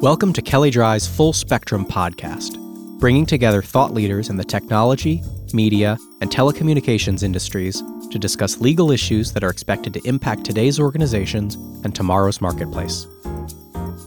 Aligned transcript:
Welcome 0.00 0.32
to 0.34 0.42
Kelley 0.42 0.70
Drye's 0.70 1.08
Full 1.08 1.32
Spectrum 1.32 1.84
podcast, 1.84 2.56
bringing 3.00 3.26
together 3.26 3.60
thought 3.60 3.92
leaders 3.92 4.30
in 4.30 4.36
the 4.36 4.44
technology, 4.44 5.24
media, 5.52 5.98
and 6.20 6.30
telecommunications 6.30 7.24
industries 7.24 7.82
to 8.12 8.16
discuss 8.16 8.60
legal 8.60 8.92
issues 8.92 9.32
that 9.32 9.42
are 9.42 9.50
expected 9.50 9.92
to 9.94 10.06
impact 10.06 10.44
today's 10.44 10.78
organizations 10.78 11.56
and 11.82 11.96
tomorrow's 11.96 12.40
marketplace. 12.40 13.08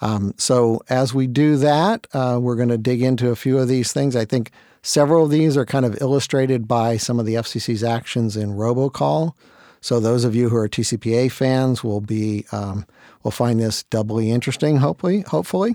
Um, 0.00 0.32
so, 0.38 0.80
as 0.88 1.12
we 1.12 1.26
do 1.26 1.56
that, 1.56 2.06
uh, 2.14 2.38
we're 2.40 2.56
going 2.56 2.70
to 2.70 2.78
dig 2.78 3.02
into 3.02 3.30
a 3.30 3.36
few 3.36 3.58
of 3.58 3.68
these 3.68 3.92
things. 3.92 4.16
I 4.16 4.24
think 4.24 4.50
several 4.80 5.24
of 5.24 5.30
these 5.30 5.56
are 5.56 5.66
kind 5.66 5.84
of 5.84 6.00
illustrated 6.00 6.66
by 6.66 6.96
some 6.96 7.20
of 7.20 7.26
the 7.26 7.34
FCC's 7.34 7.84
actions 7.84 8.36
in 8.36 8.52
robocall. 8.52 9.34
So, 9.82 10.00
those 10.00 10.24
of 10.24 10.34
you 10.34 10.48
who 10.48 10.56
are 10.56 10.68
TCPA 10.68 11.30
fans 11.32 11.84
will 11.84 12.00
be 12.00 12.46
um, 12.52 12.86
will 13.24 13.30
find 13.30 13.60
this 13.60 13.82
doubly 13.84 14.30
interesting. 14.30 14.78
Hopefully, 14.78 15.22
hopefully. 15.22 15.74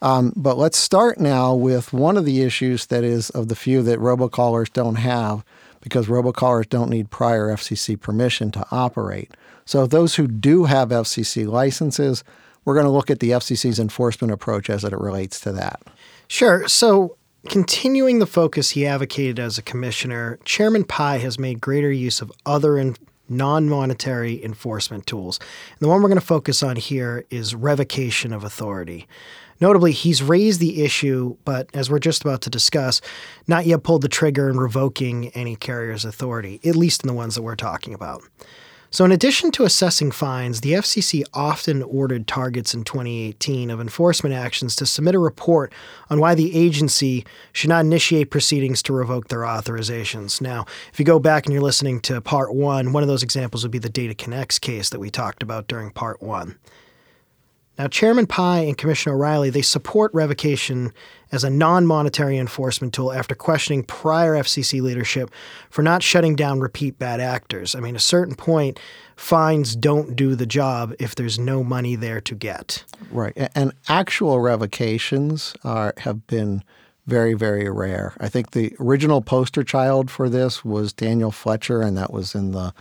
Um, 0.00 0.32
but 0.36 0.56
let's 0.56 0.78
start 0.78 1.18
now 1.18 1.54
with 1.54 1.92
one 1.92 2.16
of 2.16 2.24
the 2.24 2.42
issues 2.42 2.86
that 2.86 3.02
is 3.04 3.30
of 3.30 3.48
the 3.48 3.56
few 3.56 3.82
that 3.82 3.98
robocallers 3.98 4.72
don't 4.72 4.94
have, 4.94 5.44
because 5.88 6.06
robocallers 6.06 6.68
don't 6.68 6.90
need 6.90 7.10
prior 7.10 7.48
FCC 7.48 7.98
permission 8.00 8.50
to 8.52 8.66
operate. 8.70 9.32
So, 9.64 9.86
those 9.86 10.14
who 10.14 10.26
do 10.26 10.64
have 10.64 10.90
FCC 10.90 11.46
licenses, 11.46 12.24
we're 12.64 12.74
going 12.74 12.86
to 12.86 12.92
look 12.92 13.10
at 13.10 13.20
the 13.20 13.30
FCC's 13.30 13.78
enforcement 13.78 14.32
approach 14.32 14.70
as 14.70 14.84
it 14.84 14.92
relates 14.92 15.40
to 15.40 15.52
that. 15.52 15.82
Sure. 16.28 16.66
So, 16.68 17.16
continuing 17.48 18.18
the 18.18 18.26
focus 18.26 18.70
he 18.70 18.86
advocated 18.86 19.38
as 19.38 19.58
a 19.58 19.62
commissioner, 19.62 20.38
Chairman 20.44 20.84
Pai 20.84 21.18
has 21.20 21.38
made 21.38 21.60
greater 21.60 21.90
use 21.90 22.20
of 22.20 22.32
other 22.46 22.78
in- 22.78 22.96
non 23.28 23.68
monetary 23.68 24.42
enforcement 24.42 25.06
tools. 25.06 25.38
And 25.38 25.80
the 25.80 25.88
one 25.88 26.02
we're 26.02 26.08
going 26.08 26.20
to 26.20 26.26
focus 26.26 26.62
on 26.62 26.76
here 26.76 27.24
is 27.30 27.54
revocation 27.54 28.32
of 28.32 28.44
authority. 28.44 29.06
Notably, 29.60 29.92
he's 29.92 30.22
raised 30.22 30.60
the 30.60 30.84
issue, 30.84 31.36
but 31.44 31.68
as 31.74 31.90
we're 31.90 31.98
just 31.98 32.22
about 32.22 32.42
to 32.42 32.50
discuss, 32.50 33.00
not 33.46 33.66
yet 33.66 33.82
pulled 33.82 34.02
the 34.02 34.08
trigger 34.08 34.48
in 34.48 34.58
revoking 34.58 35.28
any 35.28 35.56
carrier's 35.56 36.04
authority, 36.04 36.60
at 36.64 36.76
least 36.76 37.02
in 37.02 37.08
the 37.08 37.14
ones 37.14 37.34
that 37.34 37.42
we're 37.42 37.56
talking 37.56 37.94
about. 37.94 38.22
So, 38.90 39.04
in 39.04 39.12
addition 39.12 39.50
to 39.52 39.64
assessing 39.64 40.12
fines, 40.12 40.62
the 40.62 40.72
FCC 40.72 41.22
often 41.34 41.82
ordered 41.82 42.26
targets 42.26 42.72
in 42.72 42.84
2018 42.84 43.70
of 43.70 43.82
enforcement 43.82 44.34
actions 44.34 44.74
to 44.76 44.86
submit 44.86 45.14
a 45.14 45.18
report 45.18 45.74
on 46.08 46.20
why 46.20 46.34
the 46.34 46.56
agency 46.56 47.26
should 47.52 47.68
not 47.68 47.84
initiate 47.84 48.30
proceedings 48.30 48.82
to 48.84 48.94
revoke 48.94 49.28
their 49.28 49.40
authorizations. 49.40 50.40
Now, 50.40 50.64
if 50.90 50.98
you 50.98 51.04
go 51.04 51.18
back 51.18 51.44
and 51.44 51.52
you're 51.52 51.62
listening 51.62 52.00
to 52.02 52.22
part 52.22 52.54
one, 52.54 52.94
one 52.94 53.02
of 53.02 53.10
those 53.10 53.22
examples 53.22 53.62
would 53.62 53.72
be 53.72 53.78
the 53.78 53.90
Data 53.90 54.14
Connects 54.14 54.58
case 54.58 54.88
that 54.88 55.00
we 55.00 55.10
talked 55.10 55.42
about 55.42 55.68
during 55.68 55.90
part 55.90 56.22
one. 56.22 56.56
Now, 57.78 57.86
Chairman 57.86 58.26
Pai 58.26 58.66
and 58.66 58.76
Commissioner 58.76 59.16
O'Rielly, 59.16 59.52
they 59.52 59.62
support 59.62 60.12
revocation 60.12 60.92
as 61.30 61.44
a 61.44 61.50
non-monetary 61.50 62.36
enforcement 62.36 62.92
tool 62.92 63.12
after 63.12 63.34
questioning 63.34 63.84
prior 63.84 64.34
FCC 64.34 64.82
leadership 64.82 65.30
for 65.70 65.82
not 65.82 66.02
shutting 66.02 66.34
down 66.34 66.58
repeat 66.58 66.98
bad 66.98 67.20
actors. 67.20 67.74
I 67.74 67.80
mean, 67.80 67.94
at 67.94 68.00
a 68.00 68.04
certain 68.04 68.34
point, 68.34 68.80
fines 69.14 69.76
don't 69.76 70.16
do 70.16 70.34
the 70.34 70.46
job 70.46 70.94
if 70.98 71.14
there's 71.14 71.38
no 71.38 71.62
money 71.62 71.94
there 71.94 72.20
to 72.22 72.34
get. 72.34 72.84
Right. 73.12 73.32
And 73.54 73.72
actual 73.88 74.40
revocations 74.40 75.54
are 75.62 75.94
have 75.98 76.26
been 76.26 76.64
very, 77.06 77.34
very 77.34 77.70
rare. 77.70 78.14
I 78.20 78.28
think 78.28 78.50
the 78.50 78.74
original 78.78 79.22
poster 79.22 79.64
child 79.64 80.10
for 80.10 80.28
this 80.28 80.64
was 80.64 80.92
Daniel 80.92 81.30
Fletcher, 81.30 81.80
and 81.80 81.96
that 81.96 82.12
was 82.12 82.34
in 82.34 82.50
the 82.50 82.74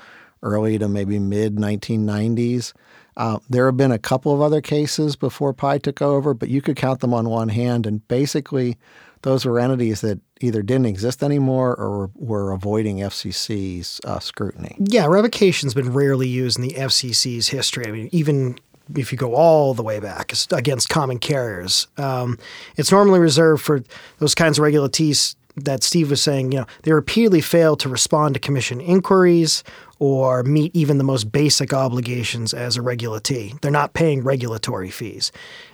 early 0.44 0.78
to 0.78 0.88
maybe 0.88 1.18
mid 1.20 1.56
1990s. 1.56 2.74
Uh, 3.18 3.40
there 3.50 3.66
have 3.66 3.76
been 3.76 3.92
a 3.92 3.98
couple 3.98 4.34
of 4.34 4.42
other 4.42 4.62
cases 4.62 5.16
before 5.16 5.52
Pai 5.52 5.80
took 5.80 6.02
over, 6.02 6.36
but 6.36 6.50
you 6.50 6.62
could 6.62 6.76
count 6.76 7.00
them 7.00 7.16
on 7.16 7.28
one 7.28 7.50
hand. 7.50 7.88
And 7.88 8.08
basically, 8.08 8.78
those 9.24 9.44
were 9.44 9.60
entities 9.60 10.02
that 10.02 10.20
either 10.40 10.62
didn't 10.62 10.86
exist 10.86 11.24
anymore 11.24 11.76
or 11.76 12.12
were 12.14 12.52
avoiding 12.52 12.98
FCC's 12.98 14.00
uh, 14.06 14.20
scrutiny. 14.20 14.76
Yeah, 14.80 15.08
revocation's 15.08 15.74
been 15.74 15.92
rarely 15.92 16.28
used 16.28 16.60
in 16.60 16.68
the 16.68 16.76
FCC's 16.76 17.48
history. 17.48 17.88
I 17.88 17.92
mean, 17.92 18.10
even 18.12 18.60
if 18.96 19.12
you 19.12 19.18
go 19.18 19.34
all 19.34 19.74
the 19.74 19.84
way 19.84 20.00
back 20.00 20.32
against 20.52 20.90
common 20.90 21.18
carriers, 21.18 21.88
um, 21.98 22.38
it's 22.78 22.92
normally 22.92 23.20
reserved 23.20 23.64
for 23.64 23.84
those 24.20 24.36
kinds 24.36 24.60
of 24.60 24.64
regulatees 24.64 25.36
that 25.58 25.84
Steve 25.84 26.10
was 26.10 26.22
saying, 26.22 26.52
you 26.52 26.60
know, 26.60 26.68
they 26.84 26.92
repeatedly 26.92 27.42
fail 27.42 27.76
to 27.78 27.90
respond 27.90 28.36
to 28.36 28.40
commission 28.40 28.80
inquiries 28.80 29.64
or 30.00 30.44
meet 30.44 30.76
even 30.76 31.00
the 31.00 31.04
most 31.04 31.32
basic 31.32 31.74
obligations 31.74 32.54
as 32.54 32.78
a 32.78 32.82
regulatee. 32.82 33.60
They're 33.62 33.72
not 33.72 33.94
paying 33.94 34.24
regulatory 34.24 34.92
fees. 34.92 35.32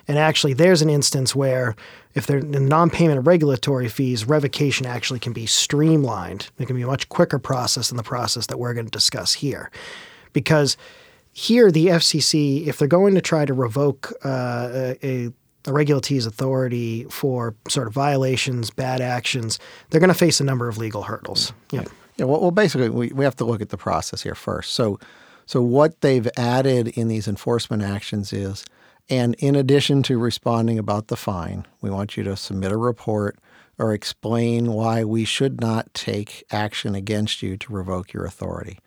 And 0.07 0.17
actually, 0.17 0.53
there's 0.53 0.81
an 0.81 0.89
instance 0.89 1.35
where 1.35 1.75
if 2.13 2.25
they're 2.25 2.37
in 2.37 2.67
non 2.67 2.89
payment 2.89 3.19
of 3.19 3.27
regulatory 3.27 3.89
fees, 3.89 4.25
revocation 4.25 4.85
actually 4.85 5.19
can 5.19 5.33
be 5.33 5.45
streamlined. 5.45 6.49
It 6.57 6.67
can 6.67 6.75
be 6.75 6.83
a 6.83 6.87
much 6.87 7.09
quicker 7.09 7.39
process 7.39 7.89
than 7.89 7.97
the 7.97 8.03
process 8.03 8.47
that 8.47 8.59
we're 8.59 8.73
going 8.73 8.85
to 8.85 8.91
discuss 8.91 9.33
here. 9.33 9.69
Because 10.31 10.77
here, 11.33 11.71
the 11.71 11.87
FCC, 11.87 12.67
if 12.67 12.77
they're 12.77 12.87
going 12.87 13.15
to 13.15 13.21
try 13.21 13.43
to 13.43 13.53
revoke 13.53 14.13
uh, 14.23 14.93
a, 15.03 15.31
a 15.65 15.73
regulatee's 15.73 16.25
authority 16.25 17.05
for 17.05 17.55
sort 17.67 17.87
of 17.87 17.93
violations, 17.93 18.69
bad 18.69 19.01
actions, 19.01 19.59
they're 19.89 19.99
going 19.99 20.09
to 20.09 20.13
face 20.13 20.39
a 20.39 20.43
number 20.43 20.67
of 20.67 20.77
legal 20.77 21.03
hurdles. 21.03 21.53
Yeah. 21.71 21.85
Yeah, 22.17 22.25
well, 22.25 22.41
well, 22.41 22.51
basically, 22.51 22.89
we, 22.89 23.07
we 23.07 23.23
have 23.23 23.35
to 23.37 23.45
look 23.45 23.61
at 23.61 23.69
the 23.69 23.77
process 23.77 24.21
here 24.21 24.35
first. 24.35 24.73
So, 24.73 24.99
so 25.47 25.61
what 25.61 26.01
they've 26.01 26.27
added 26.37 26.89
in 26.89 27.07
these 27.07 27.27
enforcement 27.27 27.81
actions 27.81 28.31
is, 28.31 28.63
and 29.09 29.35
in 29.39 29.55
addition 29.55 30.03
to 30.03 30.19
responding 30.19 30.77
about 30.77 31.07
the 31.07 31.17
fine, 31.17 31.65
we 31.81 31.89
want 31.89 32.15
you 32.15 32.23
to 32.23 32.37
submit 32.37 32.71
a 32.71 32.77
report 32.77 33.37
or 33.79 33.93
explain 33.93 34.73
why 34.73 35.03
we 35.03 35.25
should 35.25 35.59
not 35.59 35.91
take 35.93 36.43
action 36.51 36.93
against 36.93 37.41
you 37.41 37.57
to 37.57 37.73
revoke 37.73 38.13
your 38.13 38.25
authority. 38.25 38.79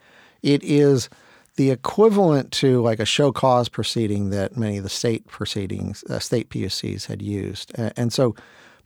It 0.42 0.62
is 0.62 1.08
the 1.56 1.70
equivalent 1.70 2.52
to 2.52 2.80
like 2.82 3.00
a 3.00 3.06
show 3.06 3.32
cause 3.32 3.68
proceeding 3.68 4.30
that 4.30 4.56
many 4.56 4.76
of 4.76 4.82
the 4.82 4.90
state 4.90 5.26
proceedings, 5.26 6.04
uh, 6.04 6.18
state 6.18 6.50
PUCs 6.50 7.06
had 7.06 7.22
used. 7.22 7.72
And 7.76 8.12
so 8.12 8.34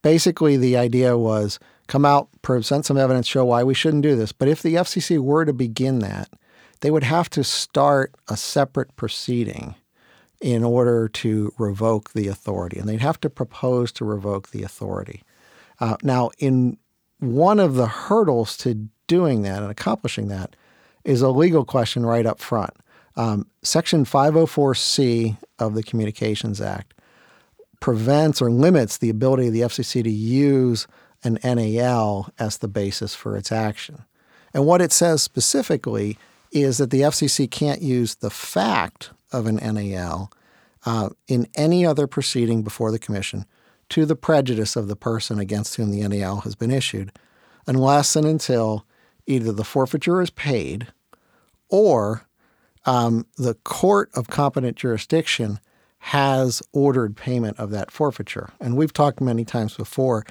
basically 0.03 0.57
the 0.57 0.77
idea 0.77 1.19
was 1.19 1.59
come 1.89 2.05
out, 2.05 2.29
present 2.43 2.87
some 2.87 2.97
evidence, 2.97 3.27
show 3.27 3.45
why 3.45 3.65
we 3.65 3.75
shouldn't 3.75 4.05
do 4.05 4.15
this. 4.15 4.33
But 4.33 4.49
if 4.49 4.63
the 4.63 4.75
FCC 4.75 5.19
were 5.19 5.45
to 5.45 5.53
begin 5.53 5.99
that, 5.99 6.29
they 6.81 6.91
would 6.91 7.05
have 7.05 7.29
to 7.31 7.45
start 7.45 8.15
a 8.29 8.37
separate 8.37 8.95
proceeding 8.97 9.75
in 10.41 10.65
order 10.65 11.09
to 11.09 11.53
revoke 11.59 12.13
the 12.13 12.29
authority, 12.29 12.79
and 12.79 12.89
they'd 12.89 13.03
have 13.03 13.21
to 13.21 13.29
propose 13.29 13.93
to 13.93 14.05
revoke 14.05 14.51
the 14.51 14.63
authority. 14.63 15.23
Uh, 15.81 15.97
now, 16.03 16.31
in 16.39 16.79
one 17.19 17.61
of 17.61 17.75
the 17.75 17.87
hurdles 17.87 18.57
to 18.57 18.89
doing 19.07 19.43
that 19.43 19.61
and 19.61 19.71
accomplishing 19.71 20.29
that 20.29 20.57
is 21.05 21.23
a 21.23 21.31
legal 21.31 21.65
question 21.65 22.05
right 22.05 22.27
up 22.27 22.41
front. 22.41 22.71
Um, 23.17 23.47
Section 23.63 24.05
504C 24.05 25.37
of 25.59 25.75
the 25.75 25.83
Communications 25.83 26.61
Act 26.61 26.95
prevents 27.81 28.41
or 28.41 28.51
limits 28.51 28.99
the 28.99 29.11
ability 29.11 29.49
of 29.49 29.53
the 29.53 29.63
FCC 29.63 30.05
to 30.05 30.11
use 30.11 30.87
an 31.25 31.39
NAL 31.43 32.31
as 32.39 32.59
the 32.59 32.69
basis 32.69 33.15
for 33.15 33.37
its 33.37 33.51
action. 33.51 34.05
And 34.55 34.67
what 34.67 34.83
it 34.83 34.93
says 34.93 35.23
specifically 35.23 36.19
is 36.51 36.79
that 36.79 36.91
the 36.91 37.03
FCC 37.03 37.51
can't 37.51 37.83
use 37.83 38.17
the 38.17 38.31
fact 38.31 39.11
of 39.33 39.47
an 39.47 39.57
NAL 39.57 40.31
uh, 40.85 41.11
in 41.29 41.47
any 41.55 41.85
other 41.87 42.07
proceeding 42.07 42.63
before 42.63 42.91
the 42.91 42.99
Commission 42.99 43.45
to 43.91 44.07
the 44.07 44.17
prejudice 44.17 44.77
of 44.77 44.89
the 44.89 44.97
person 44.97 45.39
against 45.39 45.77
whom 45.77 45.91
the 45.91 46.07
NAL 46.07 46.41
has 46.41 46.55
been 46.55 46.71
issued, 46.71 47.13
unless 47.67 48.17
and 48.17 48.27
until 48.27 48.87
either 49.31 49.53
the 49.53 49.65
forfeiture 49.65 50.21
is 50.21 50.31
paid 50.31 50.89
or 51.69 52.27
um, 52.87 53.27
the 53.37 53.55
court 53.65 54.11
of 54.15 54.29
competent 54.29 54.77
jurisdiction 54.77 55.61
has 55.99 56.63
ordered 56.73 57.17
payment 57.17 57.59
of 57.59 57.71
that 57.71 57.91
forfeiture. 57.91 58.51
And 58.61 58.77
we've 58.77 58.93
talked 58.93 59.21
many 59.21 59.45
times 59.45 59.77
before 59.77 60.25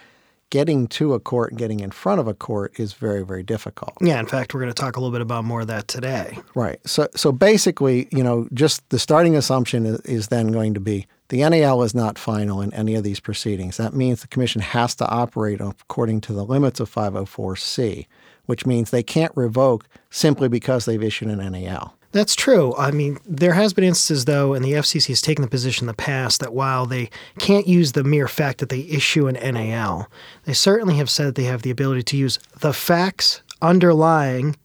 getting 0.50 0.88
to 0.88 1.14
a 1.14 1.20
court 1.20 1.52
and 1.52 1.60
getting 1.60 1.80
in 1.80 1.92
front 1.92 2.20
of 2.20 2.28
a 2.28 2.34
court 2.34 2.80
is 2.80 2.94
very, 2.94 3.24
very 3.24 3.44
difficult. 3.44 3.94
Yeah, 4.02 4.20
in 4.20 4.26
fact, 4.26 4.54
we're 4.54 4.62
going 4.62 4.74
to 4.74 4.82
talk 4.82 4.96
a 4.96 5.00
little 5.00 5.12
bit 5.12 5.22
about 5.22 5.46
more 5.46 5.62
of 5.62 5.68
that 5.68 5.88
today. 5.88 6.40
Right. 6.56 6.80
So, 6.88 7.08
so 7.16 7.32
basically, 7.32 8.08
you 8.12 8.24
know, 8.24 8.48
just 8.52 8.88
the 8.90 8.98
starting 8.98 9.36
assumption 9.36 9.86
is, 9.86 10.00
is 10.02 10.28
then 10.30 10.48
going 10.52 10.74
to 10.74 10.80
be 10.80 11.06
the 11.30 11.48
NAL 11.48 11.84
is 11.84 11.94
not 11.94 12.18
final 12.18 12.62
in 12.62 12.74
any 12.74 12.96
of 12.96 13.04
these 13.04 13.20
proceedings. 13.20 13.78
That 13.78 13.94
means 13.94 14.22
the 14.22 14.28
commission 14.28 14.62
has 14.62 14.96
to 14.96 15.08
operate 15.08 15.62
according 15.62 16.22
to 16.22 16.34
the 16.34 16.44
limits 16.44 16.80
of 16.80 16.92
504C, 16.92 18.08
which 18.50 18.66
means 18.66 18.90
they 18.90 19.04
can't 19.04 19.32
revoke 19.36 19.86
simply 20.10 20.48
because 20.48 20.86
they've 20.86 21.04
issued 21.04 21.30
an 21.30 21.52
NAL. 21.52 21.96
That's 22.12 22.36
true. 22.36 22.76
I 22.76 22.90
mean, 22.90 23.20
there 23.28 23.54
has 23.54 23.74
been 23.74 23.84
instances, 23.84 24.26
though, 24.26 24.56
and 24.56 24.66
the 24.66 24.72
FCC 24.74 25.10
has 25.10 25.22
taken 25.22 25.44
the 25.44 25.48
position 25.48 25.84
in 25.84 25.88
the 25.88 25.94
past 25.94 26.40
that 26.40 26.52
while 26.52 26.88
they 26.88 27.12
can't 27.38 27.68
use 27.68 27.92
the 27.92 28.04
mere 28.04 28.28
fact 28.28 28.58
that 28.58 28.70
they 28.70 28.80
issue 28.80 29.28
an 29.28 29.36
NAL, 29.36 30.10
they 30.46 30.54
certainly 30.54 30.96
have 30.96 31.12
said 31.12 31.28
that 31.28 31.36
they 31.36 31.44
have 31.44 31.62
the 31.62 31.70
ability 31.70 32.02
to 32.02 32.18
use 32.18 32.40
the 32.60 32.74
facts 32.74 33.44
underlying 33.62 34.56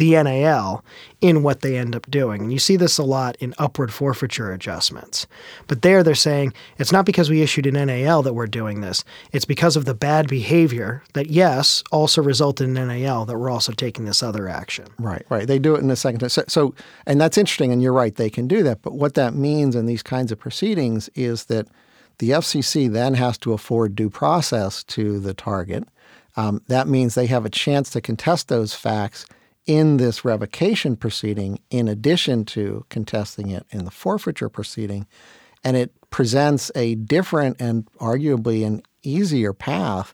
the 0.00 0.12
NAL 0.22 0.82
in 1.20 1.42
what 1.42 1.60
they 1.60 1.76
end 1.76 1.94
up 1.94 2.10
doing. 2.10 2.40
And 2.40 2.52
you 2.52 2.58
see 2.58 2.76
this 2.76 2.96
a 2.96 3.02
lot 3.02 3.36
in 3.36 3.54
upward 3.58 3.92
forfeiture 3.92 4.50
adjustments. 4.50 5.26
But 5.66 5.82
there 5.82 6.02
they're 6.02 6.14
saying 6.14 6.54
it's 6.78 6.90
not 6.90 7.04
because 7.04 7.28
we 7.28 7.42
issued 7.42 7.66
an 7.66 7.74
NAL 7.86 8.22
that 8.22 8.32
we're 8.32 8.46
doing 8.46 8.80
this. 8.80 9.04
It's 9.32 9.44
because 9.44 9.76
of 9.76 9.84
the 9.84 9.92
bad 9.92 10.26
behavior 10.26 11.02
that, 11.12 11.26
yes, 11.26 11.84
also 11.92 12.22
resulted 12.22 12.66
in 12.66 12.74
NAL 12.74 13.26
that 13.26 13.36
we're 13.36 13.50
also 13.50 13.72
taking 13.72 14.06
this 14.06 14.22
other 14.22 14.48
action. 14.48 14.86
Right, 14.98 15.26
right. 15.28 15.46
They 15.46 15.58
do 15.58 15.74
it 15.74 15.80
in 15.80 15.88
the 15.88 15.96
second. 15.96 16.26
So, 16.30 16.44
so, 16.48 16.74
and 17.06 17.20
that's 17.20 17.36
interesting, 17.36 17.70
and 17.70 17.82
you're 17.82 17.92
right, 17.92 18.14
they 18.14 18.30
can 18.30 18.48
do 18.48 18.62
that. 18.62 18.80
But 18.80 18.94
what 18.94 19.14
that 19.14 19.34
means 19.34 19.76
in 19.76 19.84
these 19.84 20.02
kinds 20.02 20.32
of 20.32 20.38
proceedings 20.38 21.10
is 21.14 21.44
that 21.44 21.68
the 22.16 22.30
FCC 22.30 22.90
then 22.90 23.14
has 23.14 23.36
to 23.38 23.52
afford 23.52 23.94
due 23.94 24.08
process 24.08 24.82
to 24.84 25.20
the 25.20 25.34
target. 25.34 25.84
Um, 26.36 26.62
that 26.68 26.88
means 26.88 27.14
they 27.14 27.26
have 27.26 27.44
a 27.44 27.50
chance 27.50 27.90
to 27.90 28.00
contest 28.00 28.48
those 28.48 28.74
facts 28.74 29.26
in 29.70 29.98
this 29.98 30.24
revocation 30.24 30.96
proceeding, 30.96 31.60
in 31.70 31.86
addition 31.86 32.44
to 32.44 32.84
contesting 32.88 33.50
it 33.50 33.64
in 33.70 33.84
the 33.84 33.90
forfeiture 33.92 34.48
proceeding. 34.48 35.06
And 35.62 35.76
it 35.76 35.94
presents 36.10 36.72
a 36.74 36.96
different 36.96 37.60
and 37.60 37.86
arguably 38.00 38.66
an 38.66 38.82
easier 39.04 39.52
path 39.52 40.12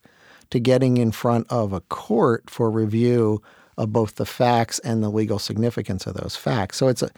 to 0.51 0.61
getting 0.61 0.99
in 0.99 1.11
front 1.11 1.47
of 1.49 1.73
a 1.73 1.81
court 1.81 2.51
for 2.51 2.71
review 2.71 3.41
of 3.79 3.95
both 3.95 4.17
the 4.17 4.27
facts 4.27 4.79
and 4.81 5.03
the 5.03 5.09
legal 5.09 5.39
significance 5.39 6.07
of 6.07 6.13
those 6.13 6.37
facts. 6.37 6.77
So 6.77 6.89
it's 6.89 7.01
a 7.01 7.09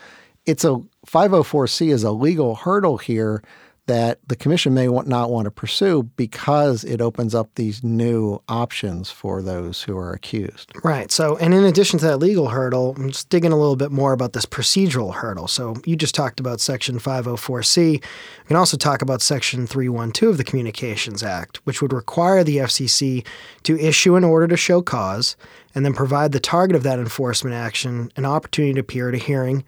it's 0.46 0.64
a 0.64 0.80
504C 1.08 1.92
is 1.92 2.04
a 2.04 2.12
legal 2.12 2.54
hurdle 2.54 2.98
here 2.98 3.42
that 3.88 4.18
the 4.28 4.36
commission 4.36 4.74
may 4.74 4.86
not 4.86 5.30
want 5.30 5.46
to 5.46 5.50
pursue 5.50 6.02
because 6.16 6.84
it 6.84 7.00
opens 7.00 7.34
up 7.34 7.48
these 7.54 7.82
new 7.82 8.40
options 8.46 9.10
for 9.10 9.40
those 9.42 9.82
who 9.82 9.96
are 9.96 10.12
accused. 10.12 10.70
Right. 10.84 11.10
So, 11.10 11.38
and 11.38 11.54
in 11.54 11.64
addition 11.64 11.98
to 12.00 12.06
that 12.06 12.18
legal 12.18 12.50
hurdle, 12.50 12.94
I'm 12.96 13.08
just 13.08 13.30
digging 13.30 13.50
a 13.50 13.56
little 13.56 13.76
bit 13.76 13.90
more 13.90 14.12
about 14.12 14.34
this 14.34 14.44
procedural 14.44 15.14
hurdle. 15.14 15.48
So, 15.48 15.74
you 15.86 15.96
just 15.96 16.14
talked 16.14 16.38
about 16.38 16.60
Section 16.60 16.98
504C. 16.98 17.92
We 17.94 18.46
can 18.46 18.56
also 18.56 18.76
talk 18.76 19.00
about 19.00 19.22
Section 19.22 19.66
312 19.66 20.32
of 20.32 20.36
the 20.36 20.44
Communications 20.44 21.22
Act, 21.22 21.56
which 21.64 21.80
would 21.80 21.94
require 21.94 22.44
the 22.44 22.58
FCC 22.58 23.26
to 23.62 23.78
issue 23.78 24.16
an 24.16 24.24
order 24.24 24.46
to 24.48 24.56
show 24.56 24.82
cause 24.82 25.34
and 25.74 25.82
then 25.82 25.94
provide 25.94 26.32
the 26.32 26.40
target 26.40 26.76
of 26.76 26.82
that 26.82 26.98
enforcement 26.98 27.56
action 27.56 28.12
an 28.16 28.26
opportunity 28.26 28.74
to 28.74 28.80
appear 28.80 29.08
at 29.08 29.14
a 29.14 29.18
hearing, 29.18 29.64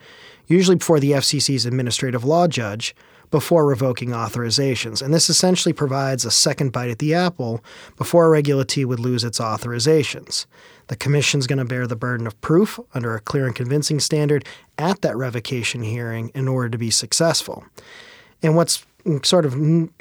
usually 0.46 0.76
before 0.76 1.00
the 1.00 1.12
FCC's 1.12 1.64
administrative 1.64 2.22
law 2.22 2.46
judge 2.46 2.94
before 3.31 3.67
revoking 3.67 4.11
authorizations. 4.11 5.03
And 5.03 5.15
this 5.15 5.31
essentially 5.31 5.73
provides 5.73 6.25
a 6.25 6.31
second 6.31 6.73
bite 6.73 6.91
at 6.91 6.99
the 6.99 7.15
apple 7.15 7.62
before 7.97 8.27
a 8.27 8.43
regulatee 8.43 8.85
would 8.85 9.00
lose 9.00 9.25
its 9.25 9.38
authorizations. 9.38 10.47
The 10.88 10.97
Commission's 10.97 11.47
going 11.47 11.59
to 11.61 11.65
bear 11.65 11.87
the 11.87 11.97
burden 11.97 12.27
of 12.27 12.41
proof 12.41 12.81
under 12.94 13.15
a 13.15 13.21
clear 13.21 13.47
and 13.47 13.55
convincing 13.55 14.00
standard 14.00 14.44
at 14.77 15.03
that 15.03 15.17
revocation 15.17 15.82
hearing 15.82 16.31
in 16.35 16.49
order 16.49 16.69
to 16.69 16.79
be 16.79 16.91
successful. 16.91 17.65
And 18.43 18.56
what's 18.56 18.85
sort 19.23 19.45
of 19.45 19.57